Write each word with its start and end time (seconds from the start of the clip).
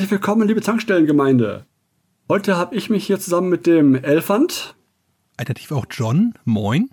herzlich 0.00 0.12
willkommen, 0.12 0.48
liebe 0.48 0.62
Tankstellengemeinde. 0.62 1.66
Heute 2.26 2.56
habe 2.56 2.74
ich 2.74 2.88
mich 2.88 3.06
hier 3.06 3.20
zusammen 3.20 3.50
mit 3.50 3.66
dem 3.66 3.94
Elfant. 3.94 4.74
Alternativ 5.36 5.72
auch 5.72 5.84
John. 5.90 6.32
Moin. 6.46 6.88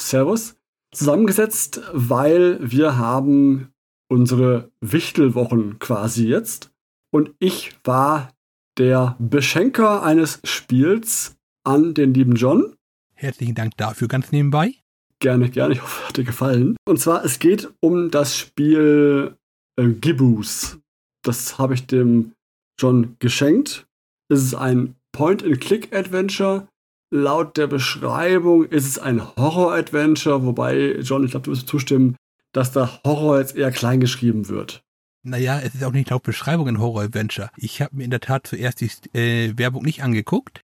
Servus. 0.00 0.54
Zusammengesetzt, 0.92 1.80
weil 1.92 2.58
wir 2.60 2.98
haben 2.98 3.72
unsere 4.08 4.70
Wichtelwochen 4.80 5.80
quasi 5.80 6.28
jetzt. 6.28 6.70
Und 7.10 7.32
ich 7.40 7.74
war 7.82 8.30
der 8.78 9.16
Beschenker 9.18 10.04
eines 10.04 10.38
Spiels 10.44 11.34
an 11.64 11.94
den 11.94 12.14
lieben 12.14 12.36
John. 12.36 12.76
Herzlichen 13.14 13.56
Dank 13.56 13.76
dafür 13.76 14.06
ganz 14.06 14.30
nebenbei. 14.30 14.74
Gerne, 15.18 15.50
gerne. 15.50 15.74
Ich 15.74 15.82
hoffe, 15.82 16.06
hat 16.06 16.16
dir 16.16 16.22
gefallen. 16.22 16.76
Und 16.84 17.00
zwar, 17.00 17.24
es 17.24 17.40
geht 17.40 17.68
um 17.80 18.12
das 18.12 18.36
Spiel 18.38 19.36
äh, 19.76 19.88
Gibbous. 19.88 20.78
Das 21.24 21.58
habe 21.58 21.74
ich 21.74 21.88
dem 21.88 22.34
John 22.82 23.16
geschenkt. 23.20 23.86
Es 24.28 24.42
ist 24.42 24.54
ein 24.54 24.96
Point-and-Click-Adventure. 25.12 26.66
Laut 27.10 27.56
der 27.56 27.68
Beschreibung 27.68 28.64
ist 28.64 28.86
es 28.86 28.98
ein 28.98 29.22
Horror-Adventure, 29.36 30.44
wobei, 30.44 30.96
John, 31.00 31.24
ich 31.24 31.30
glaube, 31.30 31.44
du 31.44 31.52
wirst 31.52 31.68
zustimmen, 31.68 32.16
dass 32.52 32.72
da 32.72 33.00
Horror 33.04 33.38
jetzt 33.38 33.54
eher 33.54 33.70
klein 33.70 34.00
geschrieben 34.00 34.48
wird. 34.48 34.82
Naja, 35.22 35.60
es 35.60 35.76
ist 35.76 35.84
auch 35.84 35.92
nicht 35.92 36.10
laut 36.10 36.24
Beschreibung 36.24 36.66
ein 36.66 36.80
Horror-Adventure. 36.80 37.50
Ich 37.56 37.80
habe 37.80 37.94
mir 37.94 38.04
in 38.04 38.10
der 38.10 38.20
Tat 38.20 38.46
zuerst 38.48 38.80
die 38.80 38.90
äh, 39.16 39.56
Werbung 39.56 39.84
nicht 39.84 40.02
angeguckt, 40.02 40.62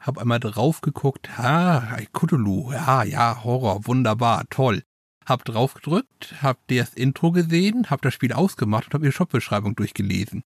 habe 0.00 0.20
einmal 0.20 0.40
drauf 0.40 0.80
geguckt, 0.80 1.38
ha, 1.38 1.98
Cthulhu, 2.12 2.72
ja, 2.72 3.04
ja, 3.04 3.44
Horror, 3.44 3.86
wunderbar, 3.86 4.44
toll. 4.50 4.82
Hab 5.24 5.44
drauf 5.44 5.74
gedrückt, 5.74 6.34
hab 6.42 6.66
das 6.66 6.94
Intro 6.94 7.30
gesehen, 7.30 7.90
hab 7.90 8.02
das 8.02 8.14
Spiel 8.14 8.32
ausgemacht 8.32 8.86
und 8.86 8.94
hab 8.94 9.02
ihre 9.02 9.12
Shop-Beschreibung 9.12 9.76
durchgelesen. 9.76 10.42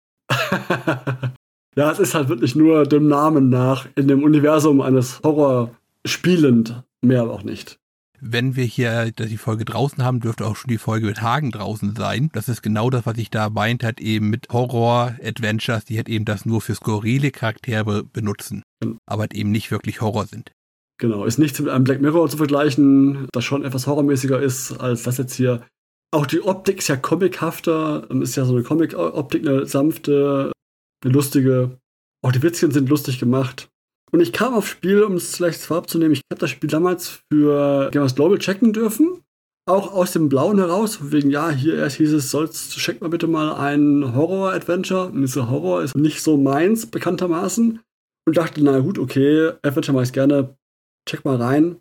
ja, 1.76 1.90
es 1.90 1.98
ist 1.98 2.14
halt 2.14 2.28
wirklich 2.28 2.56
nur 2.56 2.84
dem 2.84 3.08
Namen 3.08 3.48
nach 3.48 3.86
in 3.96 4.08
dem 4.08 4.22
Universum 4.22 4.80
eines 4.80 5.20
Horror 5.22 5.70
spielend, 6.04 6.82
mehr 7.02 7.22
aber 7.22 7.32
auch 7.32 7.42
nicht. 7.42 7.78
Wenn 8.20 8.56
wir 8.56 8.64
hier 8.64 9.10
die 9.12 9.36
Folge 9.36 9.64
draußen 9.64 10.02
haben, 10.02 10.20
dürfte 10.20 10.46
auch 10.46 10.56
schon 10.56 10.70
die 10.70 10.78
Folge 10.78 11.06
mit 11.06 11.20
Hagen 11.20 11.50
draußen 11.50 11.94
sein. 11.96 12.30
Das 12.32 12.48
ist 12.48 12.62
genau 12.62 12.88
das, 12.88 13.04
was 13.04 13.18
ich 13.18 13.30
da 13.30 13.50
meint, 13.50 13.84
hat 13.84 14.00
eben 14.00 14.30
mit 14.30 14.48
Horror-Adventures, 14.50 15.84
die 15.84 15.98
halt 15.98 16.08
eben 16.08 16.24
das 16.24 16.46
nur 16.46 16.62
für 16.62 16.74
skurrile 16.74 17.30
Charaktere 17.30 18.04
benutzen, 18.04 18.62
aber 19.06 19.22
halt 19.22 19.34
eben 19.34 19.50
nicht 19.50 19.70
wirklich 19.70 20.00
Horror 20.00 20.26
sind. 20.26 20.52
Genau, 20.98 21.24
ist 21.24 21.38
nicht 21.38 21.60
mit 21.60 21.68
einem 21.68 21.84
Black 21.84 22.00
Mirror 22.00 22.28
zu 22.30 22.38
vergleichen, 22.38 23.28
das 23.32 23.44
schon 23.44 23.64
etwas 23.64 23.86
horrormäßiger 23.86 24.40
ist 24.40 24.72
als 24.72 25.02
das 25.02 25.18
jetzt 25.18 25.34
hier. 25.34 25.62
Auch 26.12 26.26
die 26.26 26.42
Optik 26.42 26.78
ist 26.78 26.88
ja 26.88 26.96
comichafter, 26.96 28.08
ist 28.22 28.36
ja 28.36 28.44
so 28.44 28.54
eine 28.54 28.62
Comic-Optik, 28.62 29.46
eine 29.46 29.66
sanfte, 29.66 30.52
eine 31.04 31.12
lustige. 31.12 31.78
Auch 32.24 32.32
die 32.32 32.42
Witzchen 32.42 32.70
sind 32.70 32.88
lustig 32.88 33.18
gemacht. 33.18 33.68
Und 34.12 34.20
ich 34.20 34.32
kam 34.32 34.54
aufs 34.54 34.68
Spiel, 34.68 35.02
um 35.02 35.14
es 35.14 35.36
vielleicht 35.36 35.60
vorabzunehmen, 35.60 36.12
ich 36.12 36.22
habe 36.32 36.40
das 36.40 36.50
Spiel 36.50 36.70
damals 36.70 37.20
für 37.30 37.90
Gamers 37.90 38.14
Global 38.14 38.38
checken 38.38 38.72
dürfen. 38.72 39.22
Auch 39.68 39.92
aus 39.92 40.12
dem 40.12 40.28
Blauen 40.28 40.58
heraus, 40.58 41.10
wegen, 41.10 41.28
ja, 41.28 41.50
hier 41.50 41.74
erst 41.74 41.96
hieß 41.96 42.12
es, 42.12 42.30
sollst, 42.30 42.76
check 42.78 43.00
mal 43.00 43.08
bitte 43.08 43.26
mal 43.26 43.54
ein 43.54 44.14
Horror-Adventure. 44.14 45.06
Und 45.08 45.22
dieser 45.22 45.50
Horror 45.50 45.82
ist 45.82 45.96
nicht 45.96 46.22
so 46.22 46.36
meins, 46.36 46.86
bekanntermaßen. 46.86 47.80
Und 48.26 48.36
dachte, 48.36 48.62
na 48.62 48.78
gut, 48.78 48.98
okay, 48.98 49.50
Adventure 49.62 49.92
mache 49.92 50.04
ich 50.04 50.12
gerne, 50.12 50.56
check 51.08 51.24
mal 51.24 51.36
rein. 51.36 51.76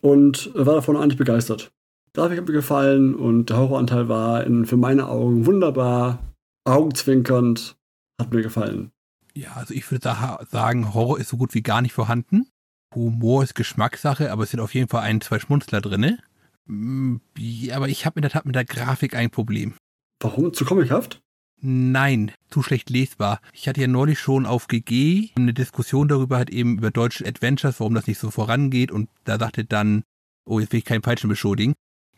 Und 0.00 0.50
war 0.54 0.76
davon 0.76 0.96
eigentlich 0.96 1.18
begeistert. 1.18 1.72
Grafik 2.16 2.38
hat 2.38 2.46
mir 2.46 2.54
gefallen 2.54 3.14
und 3.14 3.50
der 3.50 3.58
Horroranteil 3.58 4.08
war 4.08 4.42
in, 4.44 4.64
für 4.64 4.78
meine 4.78 5.06
Augen 5.06 5.44
wunderbar, 5.44 6.18
augenzwinkernd, 6.64 7.76
hat 8.18 8.32
mir 8.32 8.40
gefallen. 8.40 8.90
Ja, 9.34 9.52
also 9.52 9.74
ich 9.74 9.90
würde 9.90 10.16
sagen, 10.50 10.94
Horror 10.94 11.18
ist 11.18 11.28
so 11.28 11.36
gut 11.36 11.52
wie 11.52 11.62
gar 11.62 11.82
nicht 11.82 11.92
vorhanden. 11.92 12.46
Humor 12.94 13.42
ist 13.42 13.54
Geschmackssache, 13.54 14.32
aber 14.32 14.44
es 14.44 14.50
sind 14.50 14.60
auf 14.60 14.72
jeden 14.72 14.88
Fall 14.88 15.02
ein, 15.02 15.20
zwei 15.20 15.38
Schmunzler 15.38 15.82
drin. 15.82 16.16
Mm, 16.64 17.16
ja, 17.36 17.76
aber 17.76 17.88
ich 17.88 18.06
habe 18.06 18.18
in 18.18 18.22
der 18.22 18.30
Tat 18.30 18.46
mit 18.46 18.54
der 18.54 18.64
Grafik 18.64 19.14
ein 19.14 19.28
Problem. 19.28 19.74
Warum? 20.18 20.54
Zu 20.54 20.64
comichaft? 20.64 21.20
Nein, 21.60 22.32
zu 22.48 22.62
schlecht 22.62 22.88
lesbar. 22.88 23.40
Ich 23.52 23.68
hatte 23.68 23.82
ja 23.82 23.88
neulich 23.88 24.18
schon 24.18 24.46
auf 24.46 24.68
GG 24.68 25.32
eine 25.36 25.52
Diskussion 25.52 26.08
darüber, 26.08 26.38
halt 26.38 26.48
eben 26.48 26.78
über 26.78 26.90
deutsche 26.90 27.26
Adventures, 27.26 27.78
warum 27.78 27.92
das 27.92 28.06
nicht 28.06 28.18
so 28.18 28.30
vorangeht. 28.30 28.90
Und 28.90 29.10
da 29.24 29.38
sagte 29.38 29.66
dann, 29.66 30.02
oh, 30.46 30.60
jetzt 30.60 30.72
will 30.72 30.78
ich 30.78 30.86
keinen 30.86 31.02
Falschen 31.02 31.28
beschuldigen. 31.28 31.74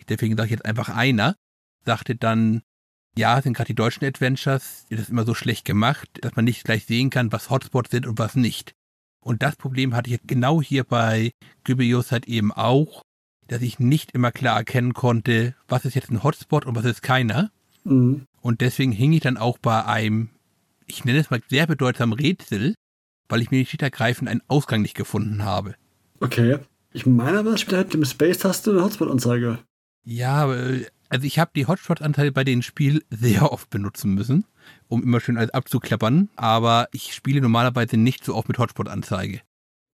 Deswegen 0.09 0.37
sage 0.37 0.47
ich 0.47 0.53
jetzt 0.53 0.65
einfach 0.65 0.89
einer. 0.89 1.35
Sagte 1.85 2.17
dann, 2.17 2.63
ja, 3.17 3.41
sind 3.43 3.55
gerade 3.55 3.69
die 3.69 3.75
deutschen 3.75 4.05
Adventures, 4.05 4.87
das 4.91 5.01
ist 5.01 5.11
immer 5.11 5.25
so 5.25 5.35
schlecht 5.35 5.65
gemacht, 5.65 6.09
dass 6.21 6.37
man 6.37 6.45
nicht 6.45 6.65
gleich 6.65 6.87
sehen 6.87 7.11
kann, 7.11 7.33
was 7.33 7.51
Hotspots 7.51 7.91
sind 7.91 8.07
und 8.07 8.19
was 8.19 8.37
nicht. 8.37 8.75
Und 9.21 9.43
das 9.43 9.57
Problem 9.57 9.95
hatte 9.95 10.09
ich 10.09 10.17
jetzt 10.17 10.29
genau 10.29 10.63
hier 10.63 10.85
bei 10.85 11.33
Gybius 11.65 12.13
halt 12.13 12.29
eben 12.29 12.53
auch, 12.53 13.03
dass 13.49 13.63
ich 13.63 13.79
nicht 13.79 14.13
immer 14.13 14.31
klar 14.31 14.57
erkennen 14.57 14.95
konnte, 14.95 15.55
was 15.67 15.85
ist 15.85 15.95
jetzt 15.95 16.11
ein 16.11 16.23
Hotspot 16.23 16.67
und 16.67 16.77
was 16.77 16.85
ist 16.85 17.03
keiner. 17.03 17.51
Mhm. 17.85 18.27
Und 18.41 18.61
deswegen 18.61 18.93
hing 18.93 19.13
ich 19.13 19.21
dann 19.21 19.37
auch 19.37 19.59
bei 19.59 19.85
einem, 19.85 20.31
ich 20.87 21.05
nenne 21.05 21.19
es 21.19 21.31
mal 21.31 21.43
sehr 21.49 21.67
bedeutsamen 21.67 22.17
Rätsel, 22.17 22.75
weil 23.29 23.43
ich 23.43 23.51
mir 23.51 23.59
nicht 23.59 23.83
ergreifend 23.83 24.29
einen 24.29 24.43
Ausgang 24.49 24.83
nicht 24.83 24.95
gefunden 24.95 25.45
habe. 25.45 25.75
Okay. 26.21 26.59
Ich 26.93 27.05
meine 27.05 27.41
aber, 27.41 27.53
das 27.53 27.61
Spiel 27.61 27.79
hat 27.79 27.95
mit 27.95 28.09
Space-Taste 28.09 28.71
eine 28.71 28.83
Hotspot-Anzeige. 28.83 29.59
Ja, 30.05 30.47
also 31.09 31.27
ich 31.27 31.39
habe 31.39 31.51
die 31.55 31.67
Hotspot-Anteile 31.67 32.33
bei 32.33 32.45
dem 32.45 32.63
Spiel 32.63 33.05
sehr 33.11 33.53
oft 33.53 33.71
benutzen 33.71 34.15
müssen, 34.15 34.45
um 34.89 35.03
immer 35.03 35.21
schön 35.21 35.39
alles 35.39 35.51
abzuklappern, 35.51 36.29
aber 36.37 36.89
ich 36.93 37.15
spiele 37.15 37.41
normalerweise 37.41 37.97
nicht 37.97 38.25
so 38.25 38.35
oft 38.35 38.49
mit 38.49 38.59
Hotspot-Anzeige. 38.59 39.41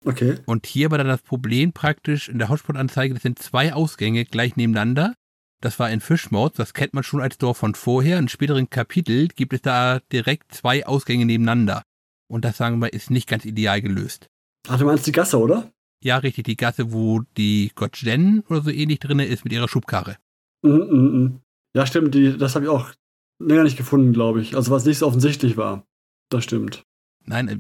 Okay. 0.05 0.39
Und 0.47 0.67
hier 0.67 0.91
war 0.91 0.99
dann 0.99 1.07
das 1.07 1.23
Problem 1.23 1.73
praktisch 1.73 2.29
in 2.29 2.39
der 2.39 2.49
Hotspot-Anzeige, 2.49 3.15
das 3.15 3.23
sind 3.23 3.39
zwei 3.39 3.73
Ausgänge 3.73 4.25
gleich 4.25 4.57
nebeneinander. 4.57 5.15
Das 5.61 5.79
war 5.79 5.91
in 5.91 6.01
Fishmode, 6.01 6.55
das 6.57 6.75
kennt 6.75 6.93
man 6.93 7.05
schon 7.05 7.21
als 7.21 7.39
Dorf 7.39 7.59
von 7.59 7.77
vorher. 7.77 8.19
In 8.19 8.29
späteren 8.29 8.69
Kapitel 8.69 9.29
gibt 9.29 9.53
es 9.53 9.63
da 9.63 10.01
direkt 10.11 10.53
zwei 10.53 10.85
Ausgänge 10.87 11.25
nebeneinander. 11.25 11.85
Und 12.29 12.45
das, 12.45 12.57
sagen 12.57 12.81
wir, 12.81 12.93
ist 12.93 13.11
nicht 13.11 13.29
ganz 13.29 13.45
ideal 13.45 13.81
gelöst. 13.81 14.27
Ach, 14.69 14.79
du 14.79 14.87
meinst 14.87 15.07
die 15.07 15.13
Gasse, 15.13 15.39
oder? 15.39 15.71
Ja, 16.03 16.17
richtig, 16.17 16.45
die 16.45 16.57
Gasse, 16.57 16.93
wo 16.93 17.21
die 17.37 17.71
Gotchen 17.77 18.41
oder 18.49 18.61
so 18.61 18.71
ähnlich 18.71 18.99
drin 18.99 19.21
ist 19.21 19.45
mit 19.45 19.53
ihrer 19.53 19.69
Schubkarre. 19.69 20.17
Mm, 20.63 20.69
mm, 20.69 21.25
mm. 21.25 21.41
Ja, 21.75 21.87
stimmt, 21.87 22.15
die, 22.15 22.37
das 22.37 22.57
habe 22.57 22.65
ich 22.65 22.71
auch 22.71 22.91
länger 23.39 23.63
nicht 23.63 23.77
gefunden, 23.77 24.13
glaube 24.13 24.43
ich. 24.43 24.57
Also 24.57 24.73
was 24.73 24.85
nicht 24.85 24.99
so 24.99 25.07
offensichtlich 25.07 25.57
war. 25.57 25.87
Das 26.29 26.43
stimmt. 26.43 26.83
Nein, 27.25 27.49
äh, 27.49 27.57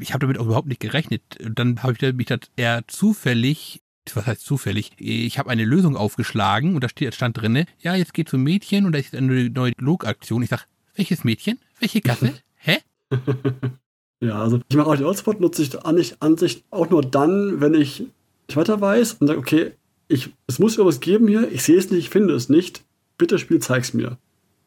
ich 0.00 0.12
habe 0.12 0.26
damit 0.26 0.38
auch 0.38 0.46
überhaupt 0.46 0.66
nicht 0.66 0.80
gerechnet. 0.80 1.22
Dann 1.38 1.84
habe 1.84 1.92
ich 1.92 2.14
mich 2.14 2.26
das 2.26 2.40
eher 2.56 2.82
zufällig, 2.88 3.80
was 4.12 4.26
heißt 4.26 4.44
zufällig? 4.44 4.90
Ich 4.98 5.38
habe 5.38 5.50
eine 5.50 5.64
Lösung 5.64 5.96
aufgeschlagen 5.96 6.74
und 6.74 6.82
da 6.82 6.88
steht, 6.88 7.14
stand 7.14 7.40
drinne, 7.40 7.66
ja, 7.78 7.94
jetzt 7.94 8.12
geht 8.12 8.28
zum 8.28 8.42
Mädchen 8.42 8.86
und 8.86 8.92
da 8.92 8.98
ist 8.98 9.14
eine 9.14 9.50
neue 9.50 9.72
Logaktion. 9.78 10.42
Ich 10.42 10.50
sage, 10.50 10.64
welches 10.96 11.22
Mädchen? 11.22 11.60
Welche 11.78 12.00
Gasse? 12.00 12.34
Hä? 12.56 12.78
ja, 14.20 14.40
also 14.40 14.60
ich 14.68 14.76
mache 14.76 14.88
auch 14.88 14.96
die 14.96 15.04
Hotspot, 15.04 15.40
nutze 15.40 15.62
ich 15.62 15.84
an, 15.84 16.02
an 16.20 16.36
sich 16.36 16.64
auch 16.70 16.90
nur 16.90 17.02
dann, 17.02 17.60
wenn 17.60 17.74
ich 17.74 18.00
nicht 18.48 18.56
weiter 18.56 18.80
weiß 18.80 19.14
und 19.14 19.26
sage, 19.26 19.38
okay, 19.38 19.72
ich, 20.08 20.30
es 20.46 20.58
muss 20.58 20.76
irgendwas 20.76 21.00
geben 21.00 21.28
hier, 21.28 21.50
ich 21.50 21.62
sehe 21.62 21.78
es 21.78 21.90
nicht, 21.90 22.00
ich 22.00 22.10
finde 22.10 22.34
es 22.34 22.48
nicht. 22.48 22.84
Bitte 23.16 23.38
Spiel, 23.38 23.60
zeig's 23.60 23.94
mir. 23.94 24.18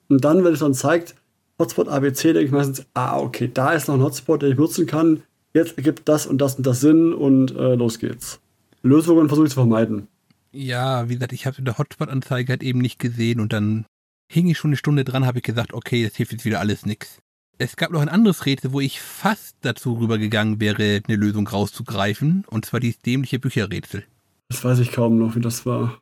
Und 0.09 0.23
dann, 0.23 0.43
wenn 0.43 0.53
es 0.53 0.59
dann 0.59 0.73
zeigt, 0.73 1.15
Hotspot 1.59 1.87
ABC, 1.87 2.33
denke 2.33 2.45
ich 2.45 2.51
meistens, 2.51 2.85
ah, 2.93 3.19
okay, 3.19 3.49
da 3.51 3.73
ist 3.73 3.87
noch 3.87 3.95
ein 3.95 4.03
Hotspot, 4.03 4.41
den 4.41 4.51
ich 4.51 4.57
nutzen 4.57 4.85
kann. 4.85 5.23
Jetzt 5.53 5.77
ergibt 5.77 6.07
das 6.07 6.27
und 6.27 6.39
das 6.39 6.55
und 6.55 6.65
das 6.65 6.81
Sinn 6.81 7.13
und 7.13 7.55
äh, 7.55 7.75
los 7.75 7.99
geht's. 7.99 8.39
Lösungen 8.83 9.27
versuche 9.27 9.47
ich 9.47 9.51
zu 9.51 9.59
vermeiden. 9.59 10.07
Ja, 10.51 11.09
wie 11.09 11.15
gesagt, 11.15 11.33
ich 11.33 11.45
habe 11.45 11.57
in 11.57 11.65
der 11.65 11.77
Hotspot-Anzeige 11.77 12.53
halt 12.53 12.63
eben 12.63 12.79
nicht 12.79 12.99
gesehen 12.99 13.39
und 13.39 13.53
dann 13.53 13.85
hing 14.31 14.47
ich 14.47 14.57
schon 14.57 14.69
eine 14.69 14.77
Stunde 14.77 15.03
dran, 15.03 15.25
habe 15.25 15.39
ich 15.39 15.43
gesagt, 15.43 15.73
okay, 15.73 16.03
das 16.03 16.15
hilft 16.15 16.31
jetzt 16.31 16.45
wieder 16.45 16.59
alles 16.59 16.85
nix. 16.85 17.19
Es 17.59 17.75
gab 17.75 17.89
noch 17.89 18.01
ein 18.01 18.09
anderes 18.09 18.45
Rätsel, 18.45 18.71
wo 18.71 18.81
ich 18.81 19.01
fast 19.01 19.57
dazu 19.61 19.93
rübergegangen 19.93 20.59
wäre, 20.59 21.01
eine 21.07 21.17
Lösung 21.17 21.47
rauszugreifen, 21.47 22.45
und 22.47 22.65
zwar 22.65 22.79
dieses 22.79 22.99
dämliche 22.99 23.39
Bücherrätsel. 23.39 24.05
Das 24.49 24.63
weiß 24.63 24.77
ich 24.79 24.91
kaum 24.91 25.17
noch, 25.17 25.35
wie 25.35 25.41
das 25.41 25.65
war. 25.65 25.97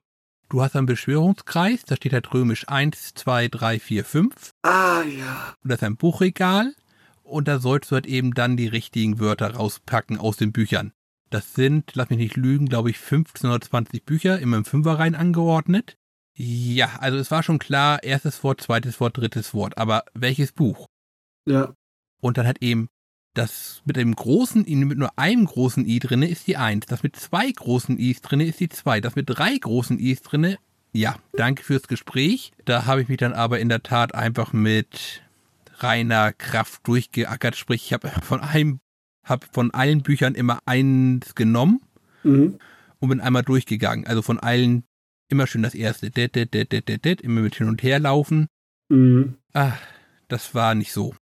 Du 0.50 0.62
hast 0.62 0.76
einen 0.76 0.86
Beschwörungskreis, 0.86 1.86
da 1.86 1.96
steht 1.96 2.12
halt 2.12 2.34
römisch 2.34 2.68
1, 2.68 3.14
2, 3.16 3.48
3, 3.48 3.80
4, 3.80 4.06
5. 4.06 4.52
Ah, 4.64 5.02
ja. 5.04 5.56
Und 5.64 5.72
das 5.72 5.80
ist 5.80 5.84
ein 5.84 5.96
Buchregal. 5.96 6.76
Und 7.24 7.48
da 7.48 7.60
sollst 7.60 7.90
du 7.90 7.96
halt 7.96 8.06
eben 8.06 8.34
dann 8.34 8.58
die 8.58 8.68
richtigen 8.68 9.20
Wörter 9.20 9.56
rauspacken 9.56 10.20
aus 10.20 10.38
den 10.38 10.52
Büchern. 10.52 10.92
Das 11.32 11.56
sind, 11.56 11.92
lass 11.96 12.10
mich 12.10 12.20
nicht 12.20 12.36
lügen, 12.36 12.68
glaube 12.68 12.92
ich, 12.92 13.00
15 13.00 13.50
oder 13.50 13.62
20 13.62 14.06
Bücher, 14.06 14.40
immer 14.40 14.58
im 14.58 14.66
Fünferreihen 14.66 15.16
angeordnet. 15.16 15.98
Ja, 16.36 16.98
also 17.00 17.18
es 17.18 17.32
war 17.32 17.42
schon 17.42 17.60
klar, 17.60 18.04
erstes 18.04 18.44
Wort, 18.44 18.62
zweites 18.62 19.00
Wort, 19.00 19.18
drittes 19.18 19.54
Wort. 19.54 19.78
Aber 19.78 20.04
welches 20.14 20.52
Buch? 20.52 20.86
Ja. 21.46 21.74
Und 22.22 22.38
dann 22.38 22.46
halt 22.48 22.62
eben 22.62 22.88
das 23.34 23.82
mit 23.86 23.98
dem 23.98 24.16
großen 24.16 24.66
I, 24.68 24.76
mit 24.76 24.98
nur 24.98 25.18
einem 25.20 25.46
großen 25.46 25.86
I 25.86 26.00
drinne 26.00 26.30
ist 26.30 26.48
die 26.48 26.58
1. 26.58 26.86
Das 26.86 27.04
mit 27.04 27.16
zwei 27.16 27.52
großen 27.52 27.98
I's 28.00 28.22
drinne 28.22 28.46
ist 28.46 28.60
die 28.62 28.70
2. 28.70 29.02
Das 29.02 29.16
mit 29.16 29.26
drei 29.30 29.58
großen 29.58 30.00
I's 30.00 30.22
drinne, 30.22 30.58
ja, 30.94 31.18
danke 31.34 31.62
fürs 31.64 31.88
Gespräch. 31.90 32.54
Da 32.64 32.86
habe 32.86 33.02
ich 33.02 33.10
mich 33.10 33.18
dann 33.18 33.34
aber 33.34 33.60
in 33.60 33.68
der 33.68 33.84
Tat 33.84 34.16
einfach 34.16 34.54
mit 34.54 35.22
reiner 35.80 36.32
Kraft 36.32 36.88
durchgeackert. 36.88 37.58
Sprich, 37.58 37.84
ich 37.86 37.94
habe 37.94 38.08
von 38.08 38.40
einem, 38.40 38.80
habe 39.26 39.46
von 39.52 39.72
allen 39.72 40.02
Büchern 40.02 40.36
immer 40.36 40.60
eins 40.66 41.36
genommen 41.36 41.82
Mhm. 42.24 42.58
und 43.00 43.10
bin 43.10 43.20
einmal 43.22 43.44
durchgegangen. 43.44 44.08
Also 44.08 44.22
von 44.22 44.40
allen 44.40 44.86
immer 45.30 45.46
schön 45.46 45.62
das 45.62 45.76
erste. 45.76 46.10
Det, 46.10 46.34
det, 46.36 46.54
det, 46.54 46.72
det, 46.72 46.88
det, 46.88 47.04
det, 47.04 47.22
immer 47.22 47.42
mit 47.42 47.56
hin 47.56 47.68
und 47.68 47.84
her 47.84 48.00
laufen. 48.00 48.48
Mhm. 48.90 49.36
Ah, 49.54 49.74
das 50.30 50.56
war 50.56 50.74
nicht 50.74 50.94
so. 50.94 51.14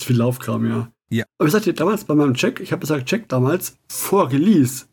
Ist 0.00 0.06
viel 0.06 0.16
Laufkram, 0.16 0.66
ja. 0.66 0.92
Ja. 1.10 1.24
Aber 1.38 1.46
ich 1.46 1.52
sagte 1.52 1.72
damals 1.72 2.04
bei 2.04 2.14
meinem 2.14 2.34
Check, 2.34 2.60
ich 2.60 2.72
habe 2.72 2.80
gesagt, 2.80 3.06
Check 3.06 3.28
damals 3.28 3.76
vor 3.88 4.30
Release. 4.30 4.86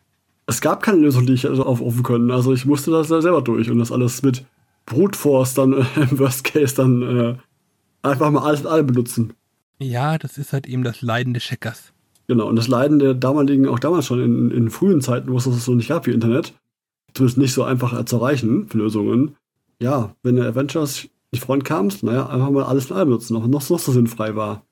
Es 0.48 0.62
gab 0.62 0.84
keine 0.84 1.00
Lösung, 1.00 1.26
die 1.26 1.34
ich 1.34 1.48
also 1.48 1.66
aufrufen 1.66 2.04
können. 2.04 2.32
Also 2.32 2.54
ich 2.54 2.66
musste 2.66 2.92
das 2.92 3.08
da 3.08 3.22
selber 3.22 3.42
durch 3.42 3.70
und 3.70 3.80
das 3.80 3.92
alles 3.92 4.22
mit 4.22 4.46
Brute 4.86 5.18
Force 5.18 5.56
dann 5.56 5.74
äh, 5.74 5.86
im 6.10 6.20
Worst 6.20 6.44
Case 6.44 6.76
dann 6.76 7.02
äh, 7.02 7.36
einfach 8.04 8.32
mal 8.32 8.44
alles 8.44 8.62
in 8.62 8.68
allem 8.68 8.88
benutzen. 8.88 9.34
Ja, 9.80 10.18
das 10.18 10.38
ist 10.38 10.54
halt 10.54 10.68
eben 10.68 10.84
das 10.84 11.02
Leiden 11.02 11.34
des 11.34 11.44
Checkers. 11.44 11.92
Genau, 12.28 12.48
und 12.48 12.56
das 12.56 12.68
Leiden 12.68 13.00
der 13.00 13.14
damaligen, 13.14 13.68
auch 13.68 13.80
damals 13.80 14.06
schon 14.06 14.22
in, 14.22 14.52
in 14.52 14.70
frühen 14.70 15.02
Zeiten, 15.02 15.32
wo 15.32 15.38
es 15.38 15.44
das 15.44 15.66
so 15.66 15.76
nicht 15.76 15.90
gab 15.90 16.08
wie 16.08 16.12
Internet, 16.12 16.54
zumindest 17.14 17.38
nicht 17.38 17.54
so 17.54 17.64
einfach 17.64 18.04
zu 18.06 18.16
erreichen 18.18 18.68
für 18.68 18.78
Lösungen. 18.78 19.36
Ja, 19.80 20.16
wenn 20.24 20.38
der 20.38 20.46
Avengers 20.46 21.08
nicht 21.32 21.44
vorankamst, 21.44 22.04
naja, 22.04 22.28
einfach 22.28 22.50
mal 22.50 22.64
alles 22.64 22.90
in 22.90 22.96
allem 22.96 23.10
benutzen, 23.10 23.34
noch, 23.34 23.46
noch, 23.46 23.70
noch 23.70 23.80
so 23.80 23.92
sinnfrei 23.92 24.36
war. 24.36 24.64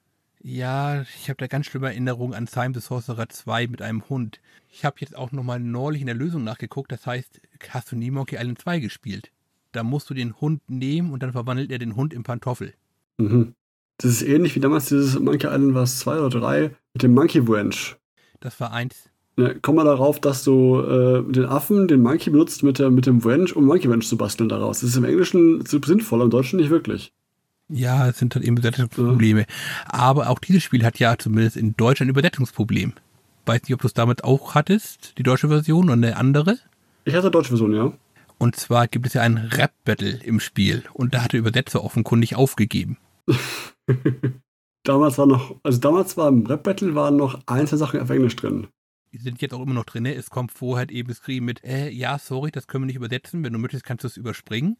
Ja, 0.46 1.04
ich 1.04 1.30
habe 1.30 1.38
da 1.38 1.48
ganz 1.48 1.68
schlimme 1.68 1.88
Erinnerungen 1.88 2.34
an 2.34 2.48
Time 2.48 2.74
the 2.74 2.82
Sorcerer 2.82 3.30
2 3.30 3.68
mit 3.68 3.82
einem 3.82 4.10
Hund. 4.10 4.42
Ich 4.70 4.84
habe 4.84 4.98
jetzt 5.00 5.16
auch 5.16 5.32
nochmal 5.32 5.62
neulich 5.62 6.02
in 6.02 6.08
der 6.08 6.18
Lösung 6.18 6.44
nachgeguckt. 6.44 6.92
Das 6.92 7.08
heißt, 7.08 7.40
hast 7.70 7.94
du 7.94 7.96
nie 7.96 8.12
Monkey 8.12 8.36
Island 8.36 8.60
2 8.60 8.80
gespielt? 8.80 9.32
Da 9.72 9.84
musst 9.84 10.10
du 10.10 10.14
den 10.14 10.40
Hund 10.42 10.62
nehmen 10.68 11.14
und 11.14 11.24
dann 11.24 11.32
verwandelt 11.32 11.72
er 11.72 11.80
den 11.80 11.96
Hund 11.96 12.14
in 12.14 12.24
Pantoffel. 12.24 12.74
Mhm. 13.18 13.54
Das 14.00 14.12
ist 14.12 14.22
ähnlich 14.22 14.54
wie 14.56 14.60
damals 14.60 14.88
dieses 14.88 15.18
Monkey 15.18 15.48
Island, 15.48 15.76
was 15.76 16.00
zwei 16.00 16.20
oder 16.20 16.42
drei, 16.42 16.72
mit 16.94 17.04
dem 17.04 17.14
Monkey 17.14 17.48
Wrench. 17.48 17.96
Das 18.42 18.60
war 18.60 18.74
eins. 18.74 19.10
Ja, 19.38 19.54
komm 19.62 19.76
mal 19.76 19.86
darauf, 19.86 20.20
dass 20.20 20.44
du 20.44 20.82
äh, 20.82 21.32
den 21.32 21.46
Affen, 21.46 21.88
den 21.88 22.02
Monkey 22.02 22.30
benutzt 22.32 22.64
mit, 22.64 22.80
der, 22.80 22.92
mit 22.92 23.06
dem 23.06 23.24
Wrench, 23.24 23.56
um 23.56 23.64
Monkey 23.64 23.90
Wrench 23.90 24.10
zu 24.10 24.18
basteln 24.18 24.50
daraus. 24.50 24.82
Das 24.82 24.90
ist 24.90 24.98
im 24.98 25.06
Englischen 25.06 25.66
sinnvoll, 25.66 26.22
im 26.22 26.30
Deutschen 26.30 26.60
nicht 26.60 26.70
wirklich. 26.70 27.14
Ja, 27.70 28.08
es 28.08 28.20
sind 28.20 28.36
halt 28.36 28.46
eben 28.46 28.58
Übersetzungsprobleme. 28.58 29.46
Aber 29.86 30.30
auch 30.30 30.40
dieses 30.40 30.64
Spiel 30.64 30.84
hat 30.84 31.00
ja 31.00 31.18
zumindest 31.18 31.58
in 31.58 31.76
Deutsch 31.76 32.02
ein 32.02 32.10
Übersetzungsproblem. 32.10 32.94
Weiß 33.46 33.64
nicht, 33.64 33.74
ob 33.74 33.82
du 33.82 33.88
es 33.88 33.94
damit 33.94 34.24
auch 34.24 34.56
hattest, 34.56 35.18
die 35.18 35.24
deutsche 35.24 35.50
Version 35.50 35.86
oder 35.86 35.94
eine 35.94 36.18
andere. 36.18 36.60
Ich 37.06 37.14
hatte 37.14 37.32
deutsche 37.32 37.50
Version, 37.50 37.74
ja. 37.74 37.94
Und 38.38 38.56
zwar 38.56 38.88
gibt 38.88 39.06
es 39.06 39.14
ja 39.14 39.22
ein 39.22 39.38
Rap-Battle 39.38 40.20
im 40.24 40.40
Spiel. 40.40 40.84
Und 40.94 41.14
da 41.14 41.24
hat 41.24 41.34
der 41.34 41.40
Übersetzer 41.40 41.84
offenkundig 41.84 42.36
aufgegeben. 42.36 42.98
damals 44.84 45.18
war 45.18 45.26
noch, 45.26 45.56
also 45.64 45.80
damals 45.80 46.18
war 46.18 46.28
im 46.28 46.46
Rap-Battle 46.46 46.96
waren 46.96 47.16
noch 47.16 47.40
einzelne 47.46 47.80
Sachen 47.80 48.00
auf 48.00 48.10
Englisch 48.10 48.36
drin. 48.36 48.68
Die 49.14 49.20
sind 49.20 49.42
jetzt 49.42 49.54
auch 49.54 49.62
immer 49.62 49.74
noch 49.74 49.86
drin. 49.86 50.04
ne? 50.04 50.16
Es 50.16 50.30
kommt 50.30 50.52
vorher 50.52 50.90
eben 50.90 51.10
geschrieben 51.10 51.46
mit, 51.46 51.64
äh, 51.64 51.90
ja, 51.90 52.18
sorry, 52.18 52.52
das 52.52 52.68
können 52.68 52.84
wir 52.84 52.88
nicht 52.88 52.96
übersetzen. 52.96 53.44
Wenn 53.44 53.54
du 53.54 53.60
möchtest, 53.60 53.84
kannst 53.84 54.04
du 54.04 54.08
es 54.08 54.18
überspringen. 54.18 54.78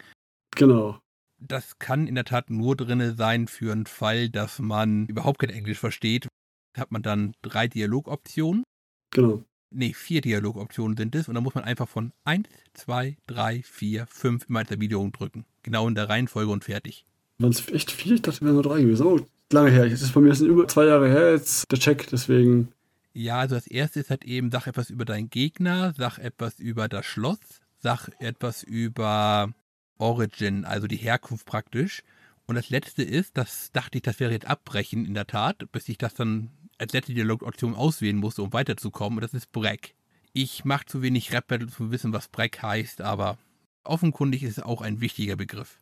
Genau. 0.56 1.00
Das 1.46 1.78
kann 1.78 2.08
in 2.08 2.16
der 2.16 2.24
Tat 2.24 2.50
nur 2.50 2.76
drinne 2.78 3.16
sein 3.16 3.48
für 3.48 3.74
einen 3.74 3.86
Fall, 3.86 4.30
dass 4.30 4.60
man 4.60 5.08
überhaupt 5.08 5.40
kein 5.40 5.50
Englisch 5.50 5.80
versteht. 5.80 6.28
Da 6.74 6.82
hat 6.82 6.92
man 6.92 7.04
dann 7.04 7.34
drei 7.42 7.68
Dialogoptionen. 7.68 8.64
Genau. 9.12 9.44
Nee, 9.70 9.94
vier 9.94 10.22
Dialogoptionen 10.22 10.96
sind 10.96 11.16
es. 11.16 11.28
Und 11.28 11.36
dann 11.36 11.44
muss 11.44 11.56
man 11.56 11.64
einfach 11.64 11.90
von 11.90 12.14
1, 12.24 12.48
2, 12.74 13.18
3, 13.28 13.62
4, 13.64 14.08
5 14.08 14.46
immer 14.48 14.60
als 14.60 14.72
Erwiderung 14.72 15.12
drücken. 15.12 15.46
Genau 15.64 15.88
in 15.88 15.96
der 15.96 16.08
Reihenfolge 16.08 16.52
und 16.52 16.64
fertig. 16.64 17.06
Waren 17.40 17.52
es 17.52 17.68
echt 17.70 17.92
vier? 17.92 18.16
Ich 18.16 18.22
dachte, 18.22 18.38
es 18.38 18.42
wären 18.42 18.54
nur 18.54 18.64
drei 18.64 18.82
gewesen. 18.82 19.06
Oh, 19.06 19.20
lange 19.52 19.72
her. 19.72 19.86
Es 19.86 20.02
ist 20.02 20.14
bei 20.14 20.22
mir 20.22 20.34
sind 20.34 20.48
über 20.48 20.68
zwei 20.68 20.86
Jahre 20.86 21.10
her 21.10 21.34
jetzt 21.34 21.70
der 21.72 21.80
Check, 21.80 22.08
deswegen. 22.10 22.72
Ja, 23.14 23.40
also 23.40 23.56
das 23.56 23.68
erste 23.68 24.00
ist 24.00 24.10
halt 24.10 24.24
eben, 24.24 24.50
sag 24.50 24.68
etwas 24.68 24.90
über 24.90 25.06
deinen 25.06 25.30
Gegner, 25.30 25.94
sag 25.98 26.20
etwas 26.20 26.60
über 26.60 26.88
das 26.88 27.06
Schloss, 27.06 27.40
sag 27.80 28.10
etwas 28.20 28.64
über 28.64 29.54
Origin, 29.98 30.66
also 30.66 30.88
die 30.88 30.98
Herkunft 30.98 31.46
praktisch. 31.46 32.04
Und 32.46 32.56
das 32.56 32.70
letzte 32.70 33.04
ist, 33.04 33.38
das 33.38 33.72
dachte 33.72 33.98
ich, 33.98 34.02
das 34.02 34.20
wäre 34.20 34.32
jetzt 34.32 34.48
abbrechen 34.48 35.06
in 35.06 35.14
der 35.14 35.28
Tat, 35.28 35.72
bis 35.72 35.88
ich 35.90 35.98
das 35.98 36.14
dann 36.14 36.50
als 36.78 36.94
letzte 36.94 37.14
Dialogoption 37.14 37.76
auswählen 37.76 38.18
musste, 38.18 38.44
um 38.44 38.54
weiterzukommen. 38.54 39.18
Und 39.18 39.24
das 39.24 39.34
ist 39.34 39.52
Breck. 39.52 39.96
Ich 40.34 40.66
mache 40.66 40.86
zu 40.86 41.02
wenig 41.02 41.32
Rap 41.32 41.48
Battle, 41.48 41.68
um 41.68 41.72
zu 41.72 41.92
wissen, 41.92 42.12
was 42.12 42.28
Breck 42.28 42.62
heißt, 42.62 43.02
aber 43.02 43.38
offenkundig 43.84 44.44
ist 44.44 44.58
es 44.58 44.64
auch 44.64 44.82
ein 44.82 45.00
wichtiger 45.00 45.36
Begriff. 45.36 45.80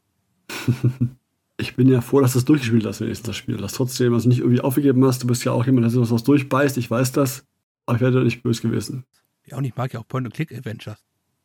Ich 1.61 1.75
bin 1.75 1.87
ja 1.87 2.01
froh, 2.01 2.21
dass 2.21 2.33
du 2.33 2.39
es 2.39 2.45
durchgespielt 2.45 2.85
hast, 2.87 3.01
wenigstens 3.01 3.27
das 3.27 3.35
Spiel. 3.35 3.57
Dass 3.57 3.73
trotzdem 3.73 4.15
also 4.15 4.27
nicht 4.27 4.39
irgendwie 4.39 4.61
aufgegeben 4.61 5.05
hast. 5.05 5.21
Du 5.21 5.27
bist 5.27 5.43
ja 5.43 5.51
auch 5.51 5.63
jemand, 5.63 5.83
der 5.83 5.91
sowas 5.91 6.23
durchbeißt. 6.23 6.75
Ich 6.77 6.89
weiß 6.89 7.11
das. 7.11 7.45
Aber 7.85 7.97
ich 7.97 8.01
wäre 8.01 8.23
nicht 8.23 8.41
böse 8.41 8.63
gewesen. 8.63 9.05
Ja, 9.45 9.57
und 9.57 9.65
ich 9.65 9.75
mag 9.75 9.93
ja 9.93 9.99
auch 9.99 10.07
Point-and-Click-Adventures. 10.07 10.97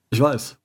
Ich 0.09 0.19
weiß. 0.19 0.59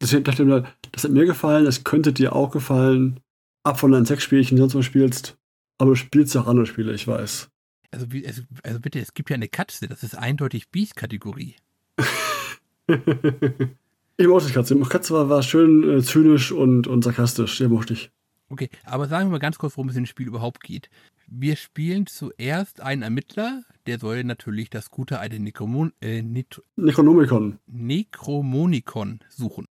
Deswegen 0.00 0.24
dachte 0.24 0.42
ich 0.42 0.48
mir, 0.48 0.64
das 0.92 1.04
hat 1.04 1.10
mir 1.10 1.24
gefallen, 1.24 1.66
es 1.66 1.84
könnte 1.84 2.12
dir 2.12 2.34
auch 2.34 2.50
gefallen. 2.50 3.20
Ab 3.64 3.80
von 3.80 3.90
deinen 3.90 4.06
Sexspielchen, 4.06 4.56
die 4.56 4.60
du 4.60 4.68
sonst 4.68 4.74
was 4.74 4.84
spielst. 4.84 5.36
Aber 5.78 5.90
du 5.90 5.94
spielst 5.96 6.34
ja 6.34 6.42
auch 6.42 6.46
andere 6.46 6.66
Spiele, 6.66 6.94
ich 6.94 7.08
weiß. 7.08 7.48
Also, 7.90 8.06
also, 8.26 8.42
also 8.62 8.80
bitte, 8.80 8.98
es 9.00 9.14
gibt 9.14 9.30
ja 9.30 9.34
eine 9.34 9.48
Katze, 9.48 9.88
das 9.88 10.02
ist 10.02 10.16
eindeutig 10.16 10.70
Beast-Kategorie. 10.70 11.56
ich 12.86 14.26
mochte 14.26 14.48
die 14.48 14.52
Katze. 14.52 14.76
Die 14.76 14.82
Katze 14.82 15.14
war, 15.14 15.28
war 15.28 15.42
schön 15.42 15.98
äh, 15.98 16.02
zynisch 16.02 16.52
und, 16.52 16.86
und 16.86 17.02
sarkastisch. 17.02 17.58
Die 17.58 17.68
mochte 17.68 17.94
ich. 17.94 18.10
Okay, 18.48 18.70
aber 18.84 19.08
sagen 19.08 19.28
wir 19.28 19.32
mal 19.32 19.38
ganz 19.38 19.58
kurz, 19.58 19.76
worum 19.76 19.88
es 19.88 19.96
in 19.96 20.04
dem 20.04 20.06
Spiel 20.06 20.28
überhaupt 20.28 20.62
geht. 20.62 20.88
Wir 21.26 21.56
spielen 21.56 22.06
zuerst 22.06 22.80
einen 22.80 23.02
Ermittler, 23.02 23.64
der 23.86 23.98
soll 23.98 24.22
natürlich 24.22 24.70
das 24.70 24.90
gute 24.90 25.18
alte 25.18 25.40
Necromon 25.40 25.92
äh, 26.00 26.22
Necronomicon. 26.22 27.58
Necromonicon 27.66 29.20
suchen. 29.28 29.66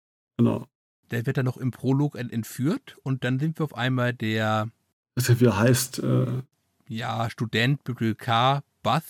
Genau. 0.43 0.67
Der 1.11 1.25
wird 1.25 1.37
dann 1.37 1.45
noch 1.45 1.57
im 1.57 1.71
Prolog 1.71 2.15
ent 2.15 2.31
entführt 2.33 2.97
und 3.03 3.23
dann 3.23 3.39
sind 3.39 3.59
wir 3.59 3.63
auf 3.65 3.75
einmal 3.75 4.13
der 4.13 4.69
Das 5.15 5.27
ja 5.27 5.39
wieder 5.39 5.57
heißt, 5.57 5.99
äh, 5.99 6.25
ja, 6.87 7.29
Student, 7.29 7.83
Bibliothekar, 7.83 8.63
Bass, 8.81 9.03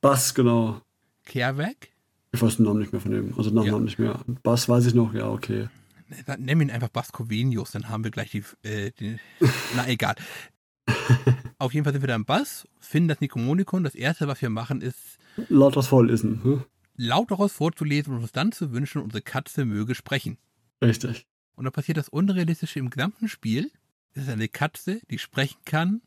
Bass, 0.00 0.34
genau. 0.34 0.80
Kehrweg. 1.24 1.92
Ich 2.32 2.42
weiß 2.42 2.56
den 2.56 2.66
Namen 2.66 2.80
nicht 2.80 2.92
mehr 2.92 3.00
von 3.00 3.12
dem. 3.12 3.32
Also 3.38 3.50
den 3.50 3.54
Namen 3.56 3.66
Ja. 3.68 3.78
nicht 3.78 3.98
mehr. 3.98 4.20
Bass 4.42 4.68
weiß 4.68 4.86
ich 4.86 4.94
noch, 4.94 5.14
ja, 5.14 5.28
okay. 5.30 5.68
Nennen 6.38 6.60
wir 6.60 6.66
ihn 6.66 6.70
einfach 6.70 6.88
Bass 6.88 7.12
Covenius, 7.12 7.70
dann 7.70 7.88
haben 7.88 8.04
wir 8.04 8.10
gleich 8.10 8.30
die, 8.30 8.44
äh, 8.62 8.90
die 8.98 9.16
na 9.76 9.86
egal. 9.88 10.16
Auf 11.58 11.72
jeden 11.72 11.84
Fall 11.84 11.92
sind 11.92 12.02
wir 12.02 12.08
dann 12.08 12.24
Bass, 12.24 12.66
finden 12.80 13.08
das 13.08 13.20
Necromonicon. 13.20 13.84
Das 13.84 13.94
erste, 13.94 14.28
was 14.28 14.42
wir 14.42 14.50
machen, 14.50 14.80
ist 14.82 15.18
Laut 15.48 15.76
was 15.76 15.86
vorlesen. 15.88 16.42
Hm? 16.44 16.64
laut 16.96 17.30
daraus 17.30 17.52
vorzulesen 17.52 18.14
und 18.14 18.20
uns 18.22 18.30
dann 18.32 18.52
zu 18.52 18.70
wünschen, 18.72 19.02
unsere 19.02 19.20
Katze 19.22 19.64
möge 19.64 19.94
sprechen. 19.96 20.38
Richtig. 20.82 21.26
Und 21.54 21.64
dann 21.64 21.72
passiert 21.72 21.98
das 21.98 22.08
Unrealistische 22.08 22.78
im 22.78 22.90
gesamten 22.90 23.28
Spiel. 23.28 23.70
Es 24.12 24.24
ist 24.24 24.28
eine 24.28 24.48
Katze, 24.48 25.00
die 25.10 25.18
sprechen 25.18 25.60
kann 25.64 26.02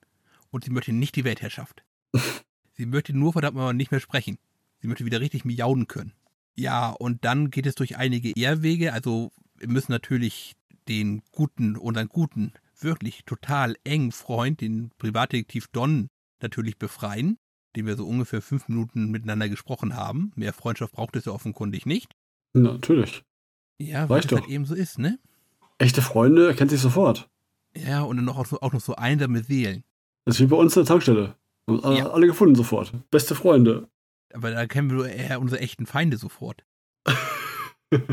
und 0.50 0.64
sie 0.64 0.72
möchte 0.72 0.94
nicht 0.94 1.16
die 1.16 1.24
Weltherrschaft. 1.24 1.84
sie 2.74 2.86
möchte 2.86 3.14
nur 3.14 3.34
verdammt 3.34 3.58
mal 3.58 3.74
nicht 3.74 3.92
mehr 3.92 4.00
sprechen. 4.00 4.38
Sie 4.82 4.88
möchte 4.88 5.06
wieder 5.06 5.22
richtig 5.22 5.46
miauen 5.46 5.88
können. 5.88 6.14
Ja, 6.56 6.90
und 6.90 7.24
dann 7.24 7.52
geht 7.52 7.66
es 7.66 7.76
durch 7.76 7.98
einige 7.98 8.32
Irrwege. 8.36 8.94
Also 8.94 9.32
wir 9.56 9.70
müssen 9.70 9.92
natürlich 9.92 10.56
den 10.88 11.22
guten, 11.32 11.76
unseren 11.76 12.08
guten, 12.08 12.54
wirklich 12.80 13.24
total 13.26 13.76
engen 13.84 14.12
Freund, 14.12 14.62
den 14.62 14.92
Privatdetektiv 14.98 15.68
Don, 15.68 16.10
natürlich 16.42 16.78
befreien, 16.78 17.38
den 17.76 17.86
wir 17.86 17.96
so 17.96 18.08
ungefähr 18.08 18.42
fünf 18.42 18.68
Minuten 18.68 19.10
miteinander 19.10 19.50
gesprochen 19.50 19.96
haben. 19.96 20.32
Mehr 20.36 20.54
Freundschaft 20.54 20.94
braucht 20.94 21.16
es 21.16 21.26
ja 21.26 21.32
offenkundig 21.32 21.86
nicht. 21.86 22.16
Natürlich. 22.54 23.24
Ja, 23.80 24.10
weil 24.10 24.20
es 24.22 24.28
doch. 24.28 24.40
halt 24.42 24.50
eben 24.50 24.66
so 24.66 24.74
ist, 24.76 24.98
ne? 25.00 25.20
Echte 25.78 26.02
Freunde 26.02 26.48
erkennt 26.48 26.72
sich 26.72 26.82
sofort. 26.82 27.30
Ja, 27.76 28.02
und 28.02 28.18
dann 28.18 28.26
noch, 28.26 28.38
auch, 28.38 28.62
auch 28.62 28.74
noch 28.74 28.82
so 28.82 28.96
einsame 28.96 29.44
Seelen. 29.44 29.84
Das 30.26 30.36
ist 30.36 30.42
wie 30.42 30.48
bei 30.48 30.56
uns 30.58 30.76
in 30.76 30.82
der 30.84 30.88
Tankstelle. 30.88 31.36
Alle, 31.68 31.98
Ja. 31.98 32.10
alle 32.10 32.28
gefunden 32.28 32.56
sofort. 32.56 32.92
Beste 33.12 33.36
Freunde. 33.36 33.88
Aber 34.34 34.52
da 34.52 34.66
kennen 34.66 34.90
wir 34.98 35.06
eher 35.08 35.40
unsere 35.40 35.62
echten 35.62 35.86
Feinde 35.86 36.18
sofort. 36.18 36.66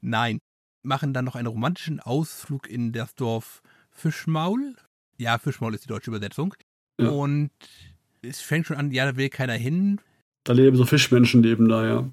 Nein. 0.00 0.38
Machen 0.82 1.12
dann 1.12 1.26
noch 1.26 1.34
einen 1.36 1.46
romantischen 1.46 2.00
Ausflug 2.00 2.66
in 2.68 2.92
das 2.92 3.14
Dorf 3.14 3.62
Fischmaul. 3.90 4.76
Ja, 5.18 5.38
Fischmaul 5.38 5.74
ist 5.74 5.84
die 5.84 5.88
deutsche 5.88 6.10
Übersetzung. 6.10 6.54
Ja. 6.98 7.10
Und 7.10 7.50
es 8.22 8.40
fängt 8.40 8.66
schon 8.66 8.76
an, 8.76 8.90
ja, 8.90 9.04
da 9.04 9.16
will 9.16 9.28
keiner 9.28 9.52
hin. 9.54 10.00
Da 10.44 10.54
leben 10.54 10.76
so 10.76 10.86
Fischmenschen 10.86 11.42
leben 11.42 11.68
da, 11.68 11.86
ja. 11.86 12.08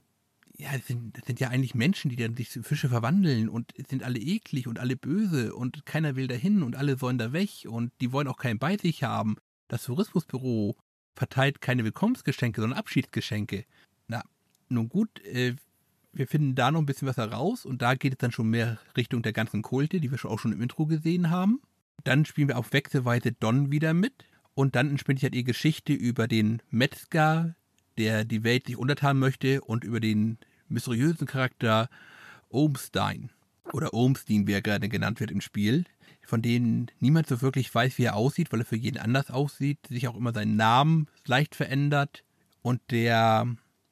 Ja, 0.59 0.71
das 0.75 0.87
sind, 0.87 1.23
sind 1.25 1.39
ja 1.39 1.49
eigentlich 1.49 1.75
Menschen, 1.75 2.09
die 2.09 2.15
dann 2.15 2.35
sich 2.35 2.49
zu 2.49 2.63
Fische 2.63 2.89
verwandeln 2.89 3.47
und 3.47 3.73
sind 3.89 4.03
alle 4.03 4.19
eklig 4.19 4.67
und 4.67 4.79
alle 4.79 4.95
böse 4.95 5.53
und 5.53 5.85
keiner 5.85 6.15
will 6.15 6.27
dahin 6.27 6.63
und 6.63 6.75
alle 6.75 6.97
sollen 6.97 7.19
da 7.19 7.31
weg 7.31 7.67
und 7.67 7.91
die 8.01 8.11
wollen 8.11 8.27
auch 8.27 8.37
keinen 8.37 8.57
bei 8.57 8.75
sich 8.75 9.03
haben. 9.03 9.35
Das 9.67 9.83
Tourismusbüro 9.83 10.75
verteilt 11.15 11.61
keine 11.61 11.83
Willkommensgeschenke, 11.83 12.61
sondern 12.61 12.79
Abschiedsgeschenke. 12.79 13.65
Na, 14.07 14.23
nun 14.69 14.89
gut, 14.89 15.23
äh, 15.25 15.55
wir 16.11 16.27
finden 16.27 16.55
da 16.55 16.71
noch 16.71 16.79
ein 16.79 16.87
bisschen 16.87 17.07
was 17.07 17.17
heraus 17.17 17.65
und 17.65 17.81
da 17.83 17.93
geht 17.93 18.13
es 18.13 18.17
dann 18.17 18.31
schon 18.31 18.49
mehr 18.49 18.79
Richtung 18.95 19.21
der 19.21 19.33
ganzen 19.33 19.61
Kulte, 19.61 19.99
die 19.99 20.09
wir 20.09 20.17
schon 20.17 20.31
auch 20.31 20.39
schon 20.39 20.53
im 20.53 20.61
Intro 20.61 20.87
gesehen 20.87 21.29
haben. 21.29 21.61
Dann 22.03 22.25
spielen 22.25 22.47
wir 22.47 22.57
auf 22.57 22.73
Wechselweise 22.73 23.31
Don 23.31 23.71
wieder 23.71 23.93
mit 23.93 24.25
Und 24.55 24.75
dann 24.75 24.89
entspinnt 24.89 25.19
sich 25.19 25.25
halt 25.25 25.35
die 25.35 25.43
Geschichte 25.43 25.93
über 25.93 26.27
den 26.27 26.63
Metzger, 26.71 27.55
der 27.97 28.25
die 28.25 28.43
Welt 28.43 28.67
sich 28.67 28.77
untertan 28.77 29.19
möchte 29.19 29.61
und 29.61 29.83
über 29.83 29.99
den 29.99 30.37
mysteriösen 30.69 31.27
Charakter 31.27 31.89
Ohmstein 32.49 33.31
oder 33.73 33.93
Ohmstein, 33.93 34.47
wie 34.47 34.53
er 34.53 34.61
gerade 34.61 34.89
genannt 34.89 35.19
wird 35.19 35.31
im 35.31 35.41
Spiel, 35.41 35.85
von 36.25 36.41
denen 36.41 36.87
niemand 36.99 37.27
so 37.27 37.41
wirklich 37.41 37.73
weiß, 37.73 37.97
wie 37.97 38.03
er 38.03 38.15
aussieht, 38.15 38.51
weil 38.51 38.61
er 38.61 38.65
für 38.65 38.75
jeden 38.75 38.97
anders 38.97 39.29
aussieht, 39.29 39.79
sich 39.87 40.07
auch 40.07 40.15
immer 40.15 40.33
seinen 40.33 40.55
Namen 40.55 41.07
leicht 41.25 41.55
verändert 41.55 42.23
und 42.61 42.81
der, 42.91 43.47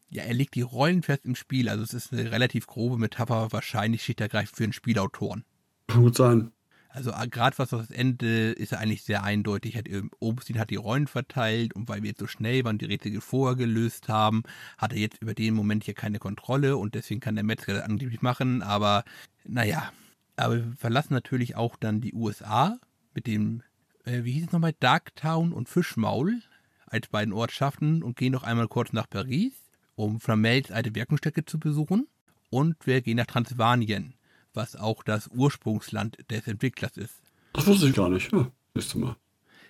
ja, 0.10 0.24
er 0.24 0.34
legt 0.34 0.56
die 0.56 0.62
Rollen 0.62 1.02
fest 1.02 1.26
im 1.26 1.36
Spiel, 1.36 1.70
also 1.70 1.84
es 1.84 1.94
ist 1.94 2.14
eine 2.14 2.32
relativ 2.32 2.68
grobe 2.68 2.98
Metapher, 2.98 3.52
wahrscheinlich 3.52 4.04
schichtschergreifend 4.04 4.58
für 4.58 4.64
einen 4.64 4.74
Spielautoren. 4.74 5.44
Kann 5.88 6.02
gut 6.02 6.16
sein. 6.16 6.52
Also 6.96 7.12
äh, 7.12 7.28
gerade 7.28 7.58
was 7.58 7.70
das 7.72 7.92
Ende 7.92 8.54
ist 8.54 8.72
er 8.72 8.80
eigentlich 8.80 9.04
sehr 9.04 9.24
eindeutig. 9.24 9.76
Hat, 9.76 9.86
Obstin 10.20 10.58
hat 10.58 10.70
die 10.70 10.78
Rollen 10.78 11.08
verteilt 11.08 11.76
und 11.76 11.90
weil 11.90 12.02
wir 12.02 12.10
jetzt 12.10 12.22
so 12.22 12.28
schnell 12.28 12.64
waren, 12.64 12.78
die 12.78 12.86
Rätsel 12.86 13.20
vorher 13.20 13.58
gelöst 13.58 14.08
haben, 14.08 14.44
hat 14.78 14.94
er 14.94 15.00
jetzt 15.00 15.22
über 15.22 15.34
den 15.34 15.56
Moment 15.56 15.84
hier 15.84 15.94
keine 15.94 16.20
Kontrolle 16.20 16.78
und 16.78 16.96
deswegen 16.96 17.20
kann 17.20 17.36
der 17.36 17.44
Metzger 17.44 17.74
das 17.74 17.84
angeblich 17.84 18.22
machen. 18.22 18.62
Aber 18.62 19.04
naja, 19.44 19.92
aber 20.38 20.56
wir 20.56 20.74
verlassen 20.78 21.14
natürlich 21.14 21.58
auch 21.58 21.76
dann 21.76 22.00
die 22.00 22.14
USA 22.14 22.80
mit 23.14 23.28
dem, 23.28 23.62
äh, 24.06 24.24
wie 24.24 24.32
hieß 24.32 24.46
es 24.46 24.52
nochmal, 24.54 24.74
Darktown 24.80 25.52
und 25.52 25.68
Fischmaul 25.68 26.42
als 26.86 27.10
beiden 27.10 27.34
Ortschaften 27.34 28.04
und 28.04 28.16
gehen 28.16 28.32
noch 28.32 28.44
einmal 28.44 28.70
kurz 28.70 28.94
nach 28.94 29.10
Paris, 29.10 29.52
um 29.96 30.22
Flamels 30.22 30.72
alte 30.72 30.96
Wirkungsstätte 30.96 31.44
zu 31.44 31.60
besuchen. 31.60 32.08
Und 32.50 32.88
wir 32.88 33.02
gehen 33.02 33.18
nach 33.18 33.26
Transsilvanien 33.26 34.14
was 34.56 34.76
auch 34.76 35.04
das 35.04 35.28
Ursprungsland 35.28 36.18
des 36.30 36.48
Entwicklers 36.48 36.98
ist. 36.98 37.22
Das 37.54 37.68
wusste 37.68 37.88
ich 37.88 37.96
gar 37.96 38.10
nicht. 38.10 38.32
Ja, 38.32 38.52
siehst 38.74 38.96
mal. 38.96 39.16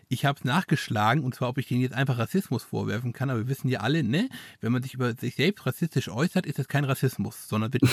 Ich 0.08 0.26
habe 0.26 0.38
es 0.38 0.46
nachgeschlagen, 0.46 1.24
und 1.24 1.34
zwar, 1.34 1.50
ob 1.50 1.58
ich 1.58 1.68
denen 1.68 1.82
jetzt 1.82 1.96
einfach 1.96 2.20
Rassismus 2.20 2.64
vorwerfen 2.64 3.12
kann, 3.12 3.30
aber 3.30 3.40
wir 3.40 3.48
wissen 3.48 3.70
ja 3.70 3.80
alle, 3.80 4.04
ne, 4.04 4.30
wenn 4.62 4.72
man 4.72 4.84
sich 4.84 4.94
über 4.94 5.14
sich 5.16 5.36
selbst 5.36 5.66
rassistisch 5.66 6.10
äußert, 6.10 6.46
ist 6.46 6.60
das 6.60 6.68
kein 6.68 6.84
Rassismus, 6.84 7.48
sondern 7.48 7.74
wird. 7.74 7.84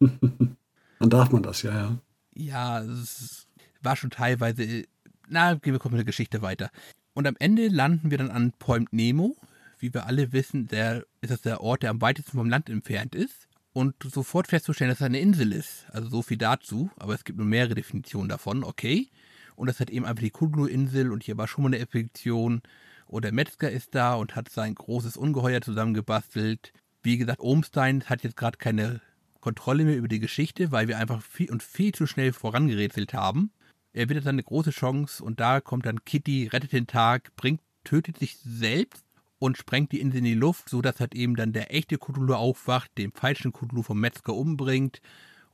Dann 0.00 1.10
darf 1.10 1.30
man 1.30 1.42
das, 1.42 1.62
ja, 1.62 1.72
ja. 1.72 1.98
Ja, 2.34 2.82
es 2.82 3.46
war 3.82 3.96
schon 3.96 4.10
teilweise. 4.10 4.84
Na, 5.28 5.54
gehen 5.54 5.72
wir 5.72 5.78
kurz 5.80 5.92
mit 5.92 5.98
der 5.98 6.04
Geschichte 6.04 6.42
weiter. 6.42 6.70
Und 7.14 7.26
am 7.26 7.36
Ende 7.38 7.68
landen 7.68 8.10
wir 8.10 8.18
dann 8.18 8.30
an 8.30 8.52
Point 8.58 8.92
Nemo. 8.92 9.36
Wie 9.78 9.92
wir 9.92 10.06
alle 10.06 10.32
wissen, 10.32 10.68
der, 10.68 11.04
ist 11.20 11.30
das 11.30 11.42
der 11.42 11.60
Ort, 11.60 11.82
der 11.82 11.90
am 11.90 12.00
weitesten 12.00 12.38
vom 12.38 12.48
Land 12.48 12.70
entfernt 12.70 13.14
ist 13.14 13.48
und 13.72 13.94
sofort 14.02 14.48
festzustellen, 14.48 14.90
dass 14.90 15.00
es 15.00 15.06
eine 15.06 15.20
Insel 15.20 15.52
ist. 15.52 15.86
Also 15.90 16.08
so 16.08 16.22
viel 16.22 16.36
dazu, 16.36 16.90
aber 16.96 17.14
es 17.14 17.24
gibt 17.24 17.38
nur 17.38 17.46
mehrere 17.46 17.74
Definitionen 17.74 18.28
davon, 18.28 18.64
okay. 18.64 19.08
Und 19.56 19.66
das 19.66 19.80
hat 19.80 19.90
eben 19.90 20.04
einfach 20.04 20.22
die 20.22 20.30
Kudlu-Insel 20.30 21.12
und 21.12 21.22
hier 21.22 21.36
war 21.36 21.48
schon 21.48 21.64
mal 21.64 21.68
eine 21.68 21.78
Expedition. 21.78 22.62
Und 23.06 23.24
der 23.24 23.32
Metzger 23.32 23.70
ist 23.70 23.94
da 23.94 24.14
und 24.14 24.36
hat 24.36 24.48
sein 24.48 24.74
großes 24.74 25.16
Ungeheuer 25.16 25.60
zusammengebastelt. 25.60 26.72
Wie 27.02 27.18
gesagt, 27.18 27.40
Ohmstein 27.40 28.04
hat 28.04 28.22
jetzt 28.22 28.36
gerade 28.36 28.58
keine 28.58 29.00
Kontrolle 29.40 29.84
mehr 29.84 29.96
über 29.96 30.08
die 30.08 30.20
Geschichte, 30.20 30.72
weil 30.72 30.88
wir 30.88 30.98
einfach 30.98 31.22
viel 31.22 31.50
und 31.50 31.62
viel 31.62 31.92
zu 31.92 32.06
schnell 32.06 32.32
vorangerätselt 32.32 33.12
haben. 33.12 33.50
Er 33.92 34.08
wird 34.08 34.24
dann 34.24 34.36
eine 34.36 34.42
große 34.42 34.70
Chance 34.70 35.22
und 35.22 35.40
da 35.40 35.60
kommt 35.60 35.84
dann 35.84 36.04
Kitty, 36.04 36.48
rettet 36.48 36.72
den 36.72 36.86
Tag, 36.86 37.34
bringt, 37.36 37.60
tötet 37.84 38.18
sich 38.18 38.38
selbst 38.38 39.04
und 39.42 39.58
sprengt 39.58 39.90
die 39.90 40.00
Insel 40.00 40.18
in 40.18 40.24
die 40.24 40.34
Luft, 40.34 40.68
sodass 40.68 41.00
halt 41.00 41.16
eben 41.16 41.34
dann 41.34 41.52
der 41.52 41.74
echte 41.74 41.98
Cthulhu 41.98 42.34
aufwacht, 42.34 42.96
den 42.96 43.10
falschen 43.10 43.52
Cthulhu 43.52 43.82
vom 43.82 43.98
Metzger 43.98 44.34
umbringt 44.34 45.00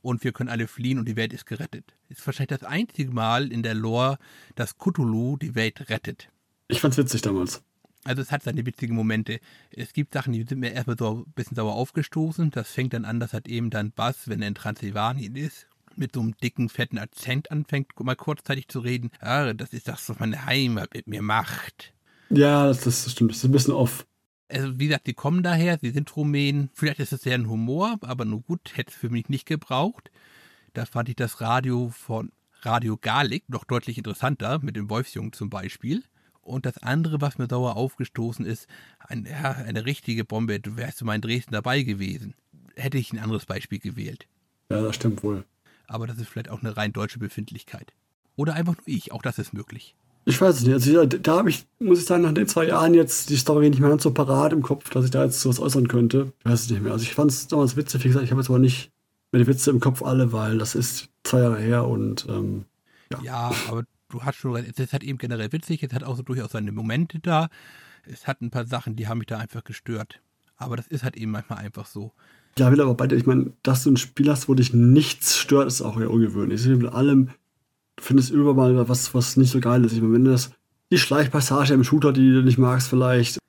und 0.03 0.23
wir 0.23 0.31
können 0.31 0.51
alle 0.51 0.67
fliehen 0.67 0.99
und 0.99 1.07
die 1.07 1.15
Welt 1.15 1.33
ist 1.33 1.47
gerettet. 1.47 1.95
Ist 2.07 2.23
wahrscheinlich 2.23 2.59
das 2.59 2.69
einzige 2.69 3.11
Mal 3.11 3.51
in 3.51 3.63
der 3.63 3.73
Lore, 3.73 4.19
dass 4.53 4.77
Cthulhu 4.77 5.37
die 5.37 5.55
Welt 5.55 5.89
rettet. 5.89 6.29
Ich 6.67 6.81
fand's 6.81 6.97
witzig 6.97 7.23
damals. 7.23 7.63
Also 8.03 8.21
es 8.21 8.31
hat 8.31 8.43
seine 8.43 8.63
witzigen 8.63 8.95
Momente. 8.95 9.39
Es 9.71 9.91
gibt 9.91 10.13
Sachen, 10.13 10.33
die 10.33 10.43
sind 10.43 10.59
mir 10.59 10.71
erstmal 10.71 10.97
so 10.99 11.25
ein 11.25 11.31
bisschen 11.33 11.55
sauer 11.55 11.73
aufgestoßen. 11.73 12.51
Das 12.51 12.69
fängt 12.69 12.93
dann 12.93 13.05
an, 13.05 13.19
dass 13.19 13.33
halt 13.33 13.47
eben 13.47 13.71
dann 13.71 13.91
Bass, 13.91 14.27
wenn 14.29 14.43
er 14.43 14.49
in 14.49 14.55
Transsilvanien 14.55 15.35
ist, 15.35 15.65
mit 15.95 16.13
so 16.13 16.21
einem 16.21 16.37
dicken, 16.37 16.69
fetten 16.69 16.99
Akzent 16.99 17.49
anfängt, 17.49 17.99
mal 17.99 18.15
kurzzeitig 18.15 18.67
zu 18.67 18.81
reden. 18.81 19.09
Ah, 19.19 19.51
das 19.53 19.73
ist 19.73 19.87
das, 19.87 20.07
was 20.09 20.19
meine 20.19 20.45
Heimat 20.45 20.93
mit 20.93 21.07
mir 21.07 21.23
macht. 21.23 21.91
Ja, 22.29 22.67
das, 22.67 22.81
das 22.81 23.11
stimmt. 23.11 23.31
Das 23.31 23.37
ist 23.37 23.45
ein 23.45 23.51
bisschen 23.51 23.73
off. 23.73 24.05
Also, 24.51 24.79
wie 24.79 24.87
gesagt, 24.87 25.07
die 25.07 25.13
kommen 25.13 25.43
daher, 25.43 25.77
sie 25.79 25.91
sind 25.91 26.15
Rumänen. 26.15 26.69
Vielleicht 26.73 26.99
ist 26.99 27.13
es 27.13 27.23
ja 27.23 27.35
ein 27.35 27.49
Humor, 27.49 27.97
aber 28.01 28.25
nur 28.25 28.41
gut, 28.41 28.71
hätte 28.75 28.91
es 28.91 28.97
für 28.97 29.09
mich 29.09 29.29
nicht 29.29 29.45
gebraucht. 29.45 30.11
Da 30.73 30.85
fand 30.85 31.09
ich 31.09 31.15
das 31.15 31.41
Radio 31.41 31.89
von 31.89 32.31
Radio 32.61 32.97
Garlic 32.97 33.47
noch 33.47 33.63
deutlich 33.63 33.97
interessanter, 33.97 34.59
mit 34.61 34.75
dem 34.75 34.89
Wolfsjungen 34.89 35.33
zum 35.33 35.49
Beispiel. 35.49 36.03
Und 36.41 36.65
das 36.65 36.79
andere, 36.79 37.21
was 37.21 37.37
mir 37.37 37.47
sauer 37.47 37.75
aufgestoßen 37.77 38.45
ist, 38.45 38.67
ein, 38.99 39.25
ja, 39.25 39.51
eine 39.51 39.85
richtige 39.85 40.25
Bombe, 40.25 40.59
du 40.59 40.77
wärst 40.77 40.99
du 40.99 41.05
mal 41.05 41.15
in 41.15 41.21
Dresden 41.21 41.53
dabei 41.53 41.83
gewesen. 41.83 42.33
Hätte 42.75 42.97
ich 42.97 43.13
ein 43.13 43.19
anderes 43.19 43.45
Beispiel 43.45 43.79
gewählt. 43.79 44.27
Ja, 44.71 44.81
das 44.81 44.95
stimmt 44.95 45.23
wohl. 45.23 45.45
Aber 45.87 46.07
das 46.07 46.17
ist 46.17 46.27
vielleicht 46.27 46.49
auch 46.49 46.61
eine 46.61 46.75
rein 46.75 46.93
deutsche 46.93 47.19
Befindlichkeit. 47.19 47.93
Oder 48.35 48.55
einfach 48.55 48.75
nur 48.77 48.87
ich, 48.87 49.11
auch 49.11 49.21
das 49.21 49.37
ist 49.37 49.53
möglich. 49.53 49.95
Ich 50.29 50.39
weiß 50.39 50.57
es 50.57 50.63
nicht. 50.63 50.73
Also 50.73 51.05
da 51.05 51.37
habe 51.37 51.49
ich, 51.49 51.65
muss 51.79 51.99
ich 51.99 52.05
sagen, 52.05 52.21
nach 52.21 52.33
den 52.33 52.47
zwei 52.47 52.67
Jahren 52.67 52.93
jetzt 52.93 53.31
die 53.31 53.35
Story 53.35 53.67
nicht 53.67 53.79
mehr 53.79 53.89
ganz 53.89 54.03
so 54.03 54.11
parat 54.11 54.53
im 54.53 54.61
Kopf, 54.61 54.89
dass 54.91 55.03
ich 55.05 55.11
da 55.11 55.25
jetzt 55.25 55.41
sowas 55.41 55.59
äußern 55.59 55.87
könnte. 55.87 56.33
Ich 56.39 56.45
weiß 56.45 56.61
es 56.61 56.69
nicht 56.69 56.83
mehr. 56.83 56.91
Also 56.91 57.03
ich 57.03 57.15
fand 57.15 57.31
es 57.31 57.47
damals 57.47 57.75
witzig. 57.75 58.03
Wie 58.03 58.09
gesagt, 58.09 58.25
ich 58.25 58.31
habe 58.31 58.39
jetzt 58.39 58.49
aber 58.49 58.59
nicht 58.59 58.91
mehr 59.31 59.41
die 59.41 59.47
Witze 59.47 59.71
im 59.71 59.79
Kopf 59.79 60.03
alle, 60.03 60.31
weil 60.31 60.59
das 60.59 60.75
ist 60.75 61.09
zwei 61.23 61.39
Jahre 61.39 61.57
her 61.57 61.87
und 61.87 62.27
ähm, 62.29 62.65
ja. 63.11 63.19
Ja, 63.23 63.51
aber 63.67 63.85
du 64.09 64.21
hast 64.21 64.35
schon 64.35 64.53
recht. 64.53 64.69
Es 64.71 64.77
ist 64.77 64.93
halt 64.93 65.03
eben 65.03 65.17
generell 65.17 65.51
witzig. 65.51 65.81
Es 65.81 65.93
hat 65.93 66.03
auch 66.03 66.15
so 66.15 66.21
durchaus 66.21 66.51
seine 66.51 66.71
Momente 66.71 67.19
da. 67.19 67.49
Es 68.05 68.27
hat 68.27 68.41
ein 68.41 68.51
paar 68.51 68.67
Sachen, 68.67 68.95
die 68.95 69.07
haben 69.07 69.17
mich 69.17 69.27
da 69.27 69.39
einfach 69.39 69.63
gestört. 69.63 70.21
Aber 70.57 70.75
das 70.75 70.85
ist 70.85 71.03
halt 71.03 71.17
eben 71.17 71.31
manchmal 71.31 71.57
einfach 71.57 71.87
so. 71.87 72.11
Ja, 72.59 72.71
will 72.71 72.81
aber 72.81 72.93
beide, 72.93 73.15
ich 73.15 73.25
meine, 73.25 73.53
dass 73.63 73.83
du 73.83 73.91
ein 73.91 73.97
Spiel 73.97 74.29
hast, 74.29 74.47
wo 74.47 74.53
dich 74.53 74.73
nichts 74.73 75.37
stört, 75.37 75.67
ist 75.67 75.81
auch 75.81 75.99
ja 75.99 76.07
ungewöhnlich. 76.07 76.65
Ich 76.65 76.77
mit 76.77 76.91
allem 76.93 77.29
findest 78.01 78.31
überall 78.31 78.87
was, 78.89 79.13
was 79.13 79.37
nicht 79.37 79.51
so 79.51 79.59
geil 79.59 79.83
ist. 79.83 79.93
Ich 79.93 80.01
meine, 80.01 80.13
wenn 80.13 80.25
das 80.25 80.51
die 80.91 80.97
Schleichpassage 80.97 81.73
im 81.73 81.83
Shooter, 81.83 82.13
die 82.13 82.31
du 82.31 82.41
nicht 82.41 82.57
magst, 82.57 82.89
vielleicht 82.89 83.39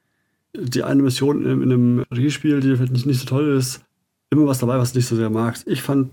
die 0.54 0.82
eine 0.82 1.02
Mission 1.02 1.44
in, 1.44 1.62
in 1.62 1.72
einem 1.72 2.04
Regiespiel, 2.10 2.60
die 2.60 2.76
vielleicht 2.76 2.92
nicht, 2.92 3.06
nicht 3.06 3.20
so 3.20 3.26
toll 3.26 3.56
ist, 3.56 3.82
immer 4.30 4.46
was 4.46 4.58
dabei, 4.58 4.78
was 4.78 4.92
du 4.92 4.98
nicht 4.98 5.08
so 5.08 5.16
sehr 5.16 5.30
magst. 5.30 5.66
Ich 5.66 5.82
fand, 5.82 6.12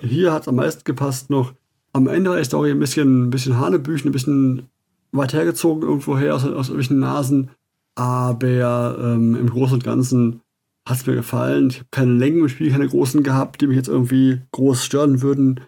hier 0.00 0.32
hat 0.32 0.42
es 0.42 0.48
am 0.48 0.56
meisten 0.56 0.84
gepasst 0.84 1.30
noch. 1.30 1.54
Am 1.92 2.06
Ende 2.06 2.30
war 2.30 2.38
die 2.38 2.44
Story 2.44 2.70
ein 2.70 2.78
bisschen, 2.78 3.26
ein 3.26 3.30
bisschen 3.30 3.58
Hanebüchen, 3.58 4.08
ein 4.08 4.12
bisschen 4.12 4.68
weit 5.12 5.32
hergezogen 5.32 5.82
irgendwoher 5.82 6.36
aus, 6.36 6.44
aus 6.44 6.68
irgendwelchen 6.68 7.00
Nasen. 7.00 7.50
Aber 7.96 8.96
ähm, 9.00 9.34
im 9.34 9.50
Großen 9.50 9.74
und 9.74 9.84
Ganzen 9.84 10.40
hat 10.86 10.98
es 10.98 11.06
mir 11.06 11.14
gefallen. 11.14 11.70
Ich 11.70 11.78
habe 11.78 11.88
keine 11.90 12.12
Längen 12.12 12.40
im 12.40 12.48
Spiel, 12.48 12.70
keine 12.70 12.88
großen 12.88 13.22
gehabt, 13.22 13.60
die 13.60 13.66
mich 13.66 13.76
jetzt 13.76 13.88
irgendwie 13.88 14.40
groß 14.52 14.84
stören 14.84 15.22
würden. 15.22 15.60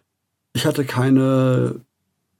Ich 0.53 0.67
hatte 0.67 0.85
keine 0.85 1.81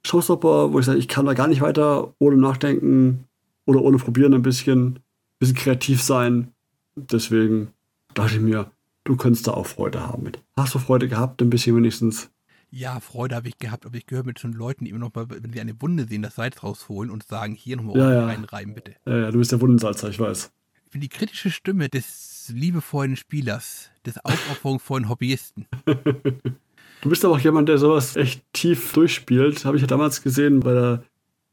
Showstopper, 0.05 0.73
wo 0.73 0.79
ich 0.79 0.85
sage, 0.85 0.99
ich 0.99 1.07
kann 1.07 1.25
da 1.25 1.33
gar 1.33 1.47
nicht 1.47 1.61
weiter 1.61 2.13
ohne 2.19 2.37
nachdenken 2.37 3.25
oder 3.65 3.81
ohne 3.81 3.97
probieren 3.97 4.33
ein 4.33 4.41
bisschen, 4.41 4.95
ein 4.95 4.99
bisschen 5.39 5.55
kreativ 5.55 6.01
sein. 6.01 6.51
Deswegen 6.95 7.69
dachte 8.13 8.35
ich 8.35 8.41
mir, 8.41 8.71
du 9.03 9.15
könntest 9.15 9.47
da 9.47 9.51
auch 9.51 9.65
Freude 9.65 10.05
haben 10.05 10.23
mit. 10.23 10.39
Hast 10.57 10.75
du 10.75 10.79
Freude 10.79 11.07
gehabt, 11.07 11.41
ein 11.41 11.49
bisschen 11.49 11.75
wenigstens? 11.75 12.29
Ja, 12.69 12.99
Freude 12.99 13.35
habe 13.35 13.47
ich 13.47 13.59
gehabt, 13.59 13.85
aber 13.85 13.95
ich 13.95 14.07
gehöre 14.07 14.25
mit 14.25 14.39
schon 14.39 14.51
Leuten, 14.51 14.85
die 14.85 14.89
immer 14.89 14.99
noch 14.99 15.13
mal, 15.13 15.29
wenn 15.29 15.53
sie 15.53 15.61
eine 15.61 15.79
Wunde 15.79 16.05
sehen, 16.05 16.23
das 16.23 16.35
Salz 16.35 16.63
rausholen 16.63 17.11
und 17.11 17.23
sagen, 17.23 17.53
hier 17.53 17.77
nochmal 17.77 17.97
ja, 17.97 18.13
ja. 18.13 18.25
reinreiben, 18.25 18.73
bitte. 18.73 18.95
Ja, 19.05 19.17
ja, 19.17 19.31
du 19.31 19.37
bist 19.37 19.51
der 19.51 19.61
Wundensalzer, 19.61 20.09
ich 20.09 20.19
weiß. 20.19 20.51
Ich 20.85 20.91
bin 20.91 21.01
die 21.01 21.09
kritische 21.09 21.51
Stimme 21.51 21.87
des 21.89 22.51
liebevollen 22.53 23.15
Spielers, 23.15 23.91
des 24.05 24.17
aufopferungsvollen 24.25 25.07
Hobbyisten. 25.07 25.67
Du 27.03 27.09
bist 27.09 27.25
aber 27.25 27.33
auch 27.33 27.39
jemand, 27.39 27.67
der 27.67 27.77
sowas 27.77 28.15
echt 28.15 28.41
tief 28.53 28.93
durchspielt. 28.93 29.65
Habe 29.65 29.75
ich 29.75 29.81
ja 29.81 29.87
damals 29.87 30.21
gesehen 30.21 30.61
bei 30.61 30.73
der 30.73 31.03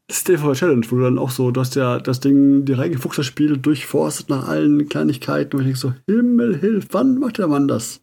Stay 0.09 0.37
Challenge, 0.37 0.85
wo 0.89 0.95
du 0.95 1.03
dann 1.03 1.19
auch 1.19 1.29
so, 1.29 1.51
du 1.51 1.59
hast 1.59 1.75
ja 1.75 1.99
das 1.99 2.21
Ding, 2.21 2.63
die 2.63 2.71
reingefuchst 2.71 3.19
das 3.19 3.25
Spiel 3.25 3.57
durchforstet 3.57 4.29
nach 4.29 4.47
allen 4.47 4.87
Kleinigkeiten 4.87 5.57
und 5.57 5.63
ich 5.63 5.77
denke 5.77 5.79
so, 5.79 5.93
Himmel, 6.07 6.57
hilf, 6.57 6.87
wann 6.91 7.19
macht 7.19 7.37
der 7.37 7.49
Mann 7.49 7.67
das? 7.67 8.01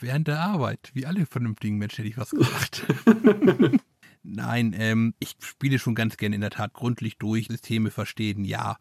Während 0.00 0.26
der 0.26 0.40
Arbeit, 0.40 0.90
wie 0.92 1.06
alle 1.06 1.26
vernünftigen 1.26 1.78
Menschen 1.78 1.98
hätte 1.98 2.08
ich 2.08 2.18
was 2.18 2.30
gesagt. 2.30 2.84
Nein, 4.24 4.74
ähm, 4.76 5.14
ich 5.20 5.36
spiele 5.38 5.78
schon 5.78 5.94
ganz 5.94 6.16
gerne 6.16 6.34
in 6.34 6.40
der 6.40 6.50
Tat 6.50 6.74
gründlich 6.74 7.18
durch, 7.18 7.46
Systeme 7.46 7.92
verstehen, 7.92 8.44
ja. 8.44 8.78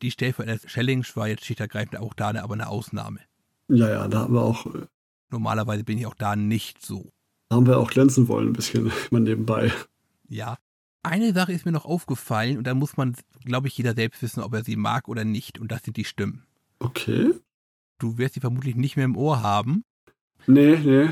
Die 0.00 0.10
Stellvertreter 0.10 0.66
Challenge 0.66 1.04
war 1.12 1.28
jetzt 1.28 1.44
schichtschergreifend 1.44 2.00
auch 2.00 2.14
da, 2.14 2.30
aber 2.42 2.54
eine 2.54 2.68
Ausnahme. 2.68 3.20
Ja, 3.68 3.90
ja, 3.90 4.08
da 4.08 4.20
haben 4.20 4.32
wir 4.32 4.40
auch. 4.40 4.64
Äh, 4.64 4.86
Normalerweise 5.28 5.84
bin 5.84 5.98
ich 5.98 6.06
auch 6.06 6.14
da 6.14 6.36
nicht 6.36 6.80
so 6.80 7.12
haben 7.50 7.66
wir 7.66 7.78
auch 7.78 7.90
glänzen 7.90 8.28
wollen, 8.28 8.48
ein 8.48 8.52
bisschen 8.52 8.90
mal 9.10 9.20
nebenbei. 9.20 9.72
Ja. 10.28 10.56
Eine 11.02 11.32
Sache 11.32 11.52
ist 11.52 11.64
mir 11.64 11.72
noch 11.72 11.86
aufgefallen 11.86 12.58
und 12.58 12.66
da 12.66 12.74
muss 12.74 12.98
man, 12.98 13.16
glaube 13.44 13.68
ich, 13.68 13.76
jeder 13.78 13.94
selbst 13.94 14.20
wissen, 14.20 14.42
ob 14.42 14.52
er 14.52 14.62
sie 14.62 14.76
mag 14.76 15.08
oder 15.08 15.24
nicht. 15.24 15.58
Und 15.58 15.72
das 15.72 15.82
sind 15.82 15.96
die 15.96 16.04
Stimmen. 16.04 16.44
Okay. 16.78 17.32
Du 17.98 18.18
wirst 18.18 18.34
sie 18.34 18.40
vermutlich 18.40 18.76
nicht 18.76 18.96
mehr 18.96 19.06
im 19.06 19.16
Ohr 19.16 19.42
haben. 19.42 19.84
Nee, 20.46 20.76
nee. 20.76 21.08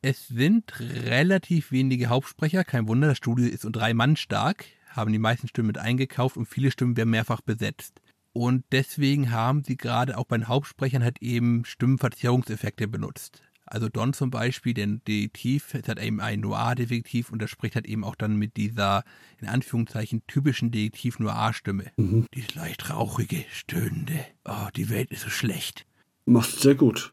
Es 0.00 0.28
sind 0.28 0.78
relativ 0.80 1.70
wenige 1.70 2.08
Hauptsprecher. 2.08 2.64
Kein 2.64 2.88
Wunder, 2.88 3.08
das 3.08 3.18
Studio 3.18 3.46
ist 3.46 3.64
um 3.64 3.72
drei 3.72 3.92
Mann 3.92 4.16
stark. 4.16 4.64
haben 4.88 5.12
die 5.12 5.18
meisten 5.18 5.48
Stimmen 5.48 5.66
mit 5.66 5.78
eingekauft 5.78 6.36
und 6.36 6.46
viele 6.46 6.70
Stimmen 6.70 6.96
werden 6.96 7.10
mehrfach 7.10 7.42
besetzt. 7.42 8.00
Und 8.32 8.64
deswegen 8.72 9.30
haben 9.30 9.64
sie 9.64 9.76
gerade 9.76 10.16
auch 10.16 10.24
bei 10.26 10.38
den 10.38 10.48
Hauptsprechern 10.48 11.02
halt 11.02 11.20
eben 11.22 11.64
Stimmenverzerrungseffekte 11.64 12.86
benutzt. 12.88 13.42
Also 13.66 13.88
Don 13.88 14.12
zum 14.12 14.30
Beispiel, 14.30 14.74
der 14.74 14.86
Detektiv, 14.86 15.74
ist 15.74 15.88
halt 15.88 15.98
eben 15.98 16.20
ein 16.20 16.40
Noir-Detektiv 16.40 17.30
und 17.30 17.40
der 17.40 17.48
spricht 17.48 17.74
halt 17.74 17.86
eben 17.86 18.04
auch 18.04 18.14
dann 18.14 18.36
mit 18.36 18.56
dieser, 18.56 19.02
in 19.40 19.48
Anführungszeichen, 19.48 20.22
typischen 20.26 20.70
Detektiv-Noir-Stimme. 20.70 21.90
Mhm. 21.96 22.26
Die 22.32 22.44
leicht 22.54 22.90
rauchige, 22.90 23.44
stöhnende. 23.50 24.24
Oh, 24.44 24.68
die 24.76 24.88
Welt 24.88 25.10
ist 25.10 25.22
so 25.22 25.30
schlecht. 25.30 25.86
Macht 26.24 26.50
sehr 26.50 26.76
gut. 26.76 27.12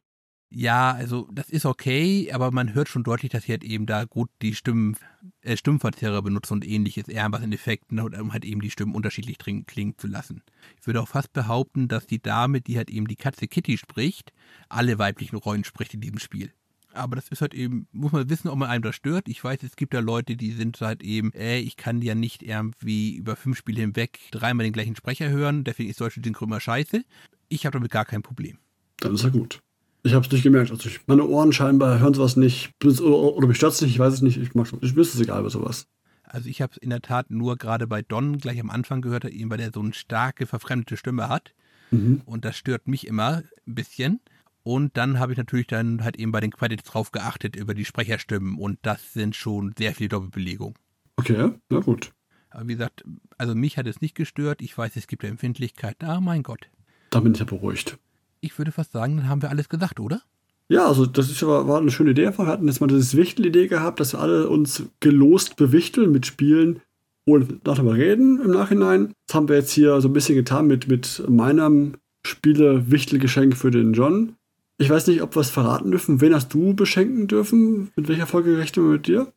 Ja, 0.56 0.92
also 0.92 1.28
das 1.32 1.50
ist 1.50 1.66
okay, 1.66 2.32
aber 2.32 2.52
man 2.52 2.76
hört 2.76 2.88
schon 2.88 3.04
deutlich, 3.04 3.32
dass 3.32 3.46
sie 3.46 3.54
halt 3.54 3.64
eben 3.64 3.88
da 3.88 4.06
gut 4.06 4.30
die 4.44 4.54
Stimmen, 4.54 4.96
äh, 5.42 5.58
Stimmverzerrer 5.58 6.22
benutzen 6.22 6.54
und 6.54 6.68
ähnliches, 6.68 7.08
eher 7.08 7.32
was 7.32 7.42
in 7.42 7.52
Effekten, 7.52 8.00
um 8.00 8.34
halt 8.34 8.46
eben 8.46 8.62
die 8.62 8.70
Stimmen 8.70 8.94
unterschiedlich 8.94 9.40
klingen 9.40 9.98
zu 9.98 10.06
lassen. 10.06 10.44
Ich 10.80 10.86
würde 10.86 11.02
auch 11.02 11.08
fast 11.08 11.34
behaupten, 11.34 11.88
dass 11.88 12.06
die 12.06 12.22
Dame, 12.22 12.62
die 12.62 12.78
halt 12.78 12.92
eben 12.92 13.08
die 13.08 13.16
Katze 13.16 13.48
Kitty 13.48 13.80
spricht, 13.80 14.32
alle 14.70 15.00
weiblichen 15.00 15.38
Rollen 15.38 15.64
spricht 15.64 15.96
in 15.96 16.02
diesem 16.02 16.20
Spiel. 16.20 16.52
Aber 16.94 17.16
das 17.16 17.30
ist 17.30 17.42
halt 17.42 17.56
eben, 17.56 17.88
muss 17.92 18.12
man 18.12 18.30
wissen, 18.30 18.48
ob 18.48 18.60
man 18.60 18.70
einem 18.70 18.84
das 18.84 18.96
stört. 18.96 19.28
Ich 19.28 19.44
weiß, 19.44 19.64
es 19.64 19.76
gibt 19.76 19.96
ja 19.96 20.02
Leute, 20.02 20.36
die 20.36 20.52
sind 20.52 20.80
halt 20.82 21.02
eben, 21.02 21.34
ey, 21.34 21.62
ich 21.62 21.78
kann 21.78 22.04
ja 22.04 22.14
nicht 22.14 22.44
irgendwie 22.44 23.16
über 23.16 23.36
fünf 23.36 23.58
Spiele 23.58 23.82
hinweg 23.82 24.20
dreimal 24.30 24.66
den 24.66 24.74
gleichen 24.74 24.96
Sprecher 24.96 25.32
hören, 25.32 25.64
deswegen 25.64 25.90
ist 25.90 26.00
deutsche 26.00 26.22
Synchro 26.24 26.46
immer 26.46 26.60
scheiße. 26.60 27.04
Ich 27.50 27.66
habe 27.66 27.80
damit 27.80 27.92
gar 27.92 28.06
kein 28.06 28.22
Problem. 28.22 28.60
Dann 28.98 29.16
ist 29.16 29.24
ja 29.24 29.30
gut. 29.30 29.64
Ich 30.04 30.14
habe 30.14 30.26
es 30.26 30.32
nicht 30.32 30.44
gemerkt. 30.44 30.70
Also 30.70 30.90
ich, 30.90 31.00
meine 31.08 31.26
Ohren 31.26 31.54
scheinbar 31.54 32.00
hören 32.00 32.14
sowas 32.14 32.36
nicht. 32.36 32.72
Oder, 32.84 33.36
oder 33.36 33.48
mich 33.48 33.58
stört 33.58 33.74
es 33.74 33.82
nicht, 33.82 33.92
ich 33.92 34.00
weiß 34.00 34.14
es 34.14 34.22
nicht. 34.22 34.38
Ich, 34.38 34.54
mag, 34.54 34.68
ich 34.82 34.96
wüsste 34.96 35.18
es 35.18 35.24
egal 35.24 35.42
bei 35.44 35.50
sowas. 35.50 35.88
Also 36.24 36.50
ich 36.50 36.62
habe 36.62 36.74
es 36.74 36.78
in 36.78 36.90
der 36.90 37.02
Tat 37.02 37.32
nur 37.32 37.58
gerade 37.58 37.88
bei 37.88 38.02
Don 38.02 38.38
gleich 38.38 38.60
am 38.60 38.70
Anfang 38.70 39.02
gehört, 39.02 39.24
eben 39.26 39.50
weil 39.50 39.60
der 39.60 39.72
so 39.74 39.80
eine 39.80 39.94
starke, 39.94 40.46
verfremdete 40.46 40.98
Stimme 40.98 41.30
hat. 41.30 41.54
Mhm. 41.92 42.22
Und 42.26 42.44
das 42.44 42.58
stört 42.58 42.88
mich 42.88 43.08
immer 43.08 43.44
ein 43.66 43.76
bisschen. 43.76 44.20
Und 44.64 44.98
dann 44.98 45.20
habe 45.20 45.32
ich 45.32 45.38
natürlich 45.38 45.68
dann 45.68 46.04
halt 46.04 46.18
eben 46.18 46.32
bei 46.34 46.42
den 46.42 46.52
Credits 46.52 46.84
drauf 46.84 47.12
geachtet 47.12 47.56
über 47.56 47.74
die 47.74 47.86
Sprecherstimmen. 47.86 48.58
Und 48.58 48.80
das 48.82 49.14
sind 49.14 49.36
schon 49.38 49.74
sehr 49.78 49.94
viele 49.94 50.10
Doppelbelegungen. 50.10 50.76
Okay, 51.16 51.52
na 51.70 51.80
gut. 51.80 52.12
Aber 52.50 52.68
wie 52.68 52.74
gesagt, 52.74 53.06
also 53.38 53.56
mich 53.56 53.78
hat 53.78 53.88
es 53.88 54.02
nicht 54.02 54.16
gestört. 54.16 54.62
Ich 54.62 54.78
weiß, 54.78 54.96
es 54.98 55.08
gibt 55.08 55.24
ja 55.24 55.30
Empfindlichkeit. 55.30 56.04
Ah, 56.04 56.20
mein 56.20 56.44
Gott. 56.44 56.70
Da 57.10 57.22
bin 57.22 57.34
ich 57.34 57.40
ja 57.40 57.46
beruhigt 57.46 57.98
ich 58.44 58.58
würde 58.58 58.72
fast 58.72 58.92
sagen, 58.92 59.18
dann 59.18 59.30
haben 59.30 59.42
wir 59.42 59.50
alles 59.50 59.70
gesagt, 59.70 60.00
oder? 60.00 60.22
Ja, 60.70 60.88
also 60.88 61.06
das 61.06 61.30
ist, 61.30 61.46
war, 61.46 61.68
war 61.68 61.80
eine 61.80 61.92
schöne 61.92 62.12
Idee. 62.12 62.32
Wir 62.38 62.48
hatten 62.48 62.68
jetzt 62.68 62.82
mal 62.82 62.88
diese 62.88 63.18
Wichtel-Idee 63.18 63.68
gehabt, 63.68 64.00
dass 64.00 64.14
wir 64.14 64.20
alle 64.20 64.50
uns 64.50 64.84
gelost 65.00 65.56
bewichteln 65.56 66.12
mit 66.12 66.26
Spielen 66.26 66.82
und 67.26 67.60
darüber 67.64 67.96
reden 67.96 68.42
im 68.42 68.52
Nachhinein. 68.52 69.14
Das 69.28 69.36
haben 69.36 69.50
wir 69.50 69.56
jetzt 69.56 69.72
hier 69.72 70.00
so 70.02 70.10
ein 70.10 70.14
bisschen 70.14 70.36
getan 70.36 70.68
mit, 70.68 70.88
mit 70.88 71.24
meinem 71.28 71.96
Spiele-Wichtelgeschenk 72.26 73.56
für 73.56 73.72
den 73.72 73.94
John. 73.94 74.36
Ich 74.78 74.90
weiß 74.90 75.08
nicht, 75.08 75.22
ob 75.22 75.36
wir 75.36 75.42
es 75.42 75.50
verraten 75.50 75.92
dürfen. 75.92 76.22
Wen 76.22 76.34
hast 76.34 76.54
du 76.54 76.74
beschenken 76.74 77.28
dürfen? 77.28 77.92
Mit 77.96 78.08
welcher 78.08 78.28
Folge 78.28 78.58
rechnen 78.58 78.86
wir 78.86 78.94
mit 78.94 79.08
dir? 79.08 79.32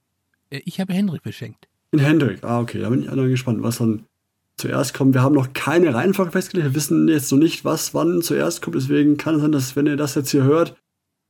Äh, 0.51 0.61
ich 0.65 0.81
habe 0.81 0.93
Hendrik 0.93 1.23
beschenkt. 1.23 1.69
In 1.93 1.99
Hendrik, 1.99 2.43
ah, 2.43 2.61
okay. 2.61 2.81
Da 2.81 2.89
bin 2.91 3.03
ich 3.03 3.07
dann 3.09 3.29
gespannt, 3.29 3.63
was 3.63 3.79
dann 3.79 4.05
zuerst 4.57 4.95
kommt. 4.95 5.15
Wir 5.15 5.23
haben 5.23 5.35
noch 5.35 5.53
keine 5.53 5.95
Reihenfolge 5.95 6.33
festgelegt. 6.33 6.71
Wir 6.71 6.75
wissen 6.75 7.09
jetzt 7.09 7.31
noch 7.31 7.39
nicht, 7.39 7.65
was 7.65 7.95
wann 7.95 8.23
zuerst 8.23 8.63
kommt. 8.63 8.77
Deswegen 8.77 9.17
kann 9.17 9.37
es 9.37 9.43
sein, 9.43 9.53
dass, 9.53 9.77
wenn 9.77 9.87
ihr 9.87 9.97
das 9.97 10.15
jetzt 10.15 10.31
hier 10.31 10.45
hört, 10.45 10.77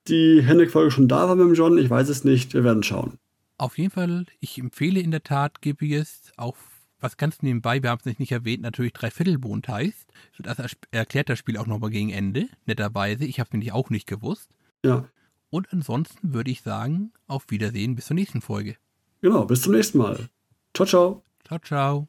die 0.09 0.43
Hendrik-Folge 0.43 0.91
schon 0.91 1.09
da 1.09 1.29
war 1.29 1.37
mit 1.37 1.47
dem 1.47 1.55
John. 1.55 1.79
Ich 1.79 1.91
weiß 1.91 2.09
es 2.09 2.25
nicht. 2.25 2.55
Wir 2.55 2.65
werden 2.65 2.83
schauen. 2.83 3.19
Auf 3.59 3.79
jeden 3.79 3.91
Fall, 3.91 4.27
ich 4.41 4.59
empfehle 4.59 5.01
in 5.01 5.11
der 5.11 5.23
Tat 5.23 5.63
GPS 5.63 6.33
auch 6.37 6.57
was 7.01 7.17
ganz 7.17 7.43
nebenbei, 7.43 7.83
wir 7.83 7.91
haben 7.91 8.01
es 8.05 8.19
nicht 8.19 8.33
erwähnt, 8.33 8.63
natürlich 8.63 8.93
Dreiviertelbond 8.93 9.69
heißt. 9.69 10.13
Das 10.39 10.77
erklärt 10.91 11.29
das 11.29 11.39
Spiel 11.39 11.59
auch 11.59 11.67
nochmal 11.67 11.91
gegen 11.91 12.11
Ende, 12.11 12.49
netterweise. 12.65 13.25
Ich 13.25 13.39
habe 13.39 13.49
es 13.49 13.53
nämlich 13.53 13.73
auch 13.73 13.91
nicht 13.91 14.07
gewusst. 14.07 14.51
Ja. 14.85 15.09
Und 15.51 15.73
ansonsten 15.73 16.35
würde 16.35 16.51
ich 16.51 16.63
sagen, 16.63 17.13
auf 17.27 17.45
Wiedersehen 17.49 17.95
bis 17.95 18.07
zur 18.07 18.15
nächsten 18.15 18.41
Folge. 18.41 18.77
Genau, 19.21 19.45
bis 19.45 19.63
zum 19.63 19.73
nächsten 19.73 19.99
Mal. 19.99 20.29
Ciao, 20.75 20.87
ciao. 20.87 21.23
Ciao, 21.45 21.59
ciao. 21.59 22.09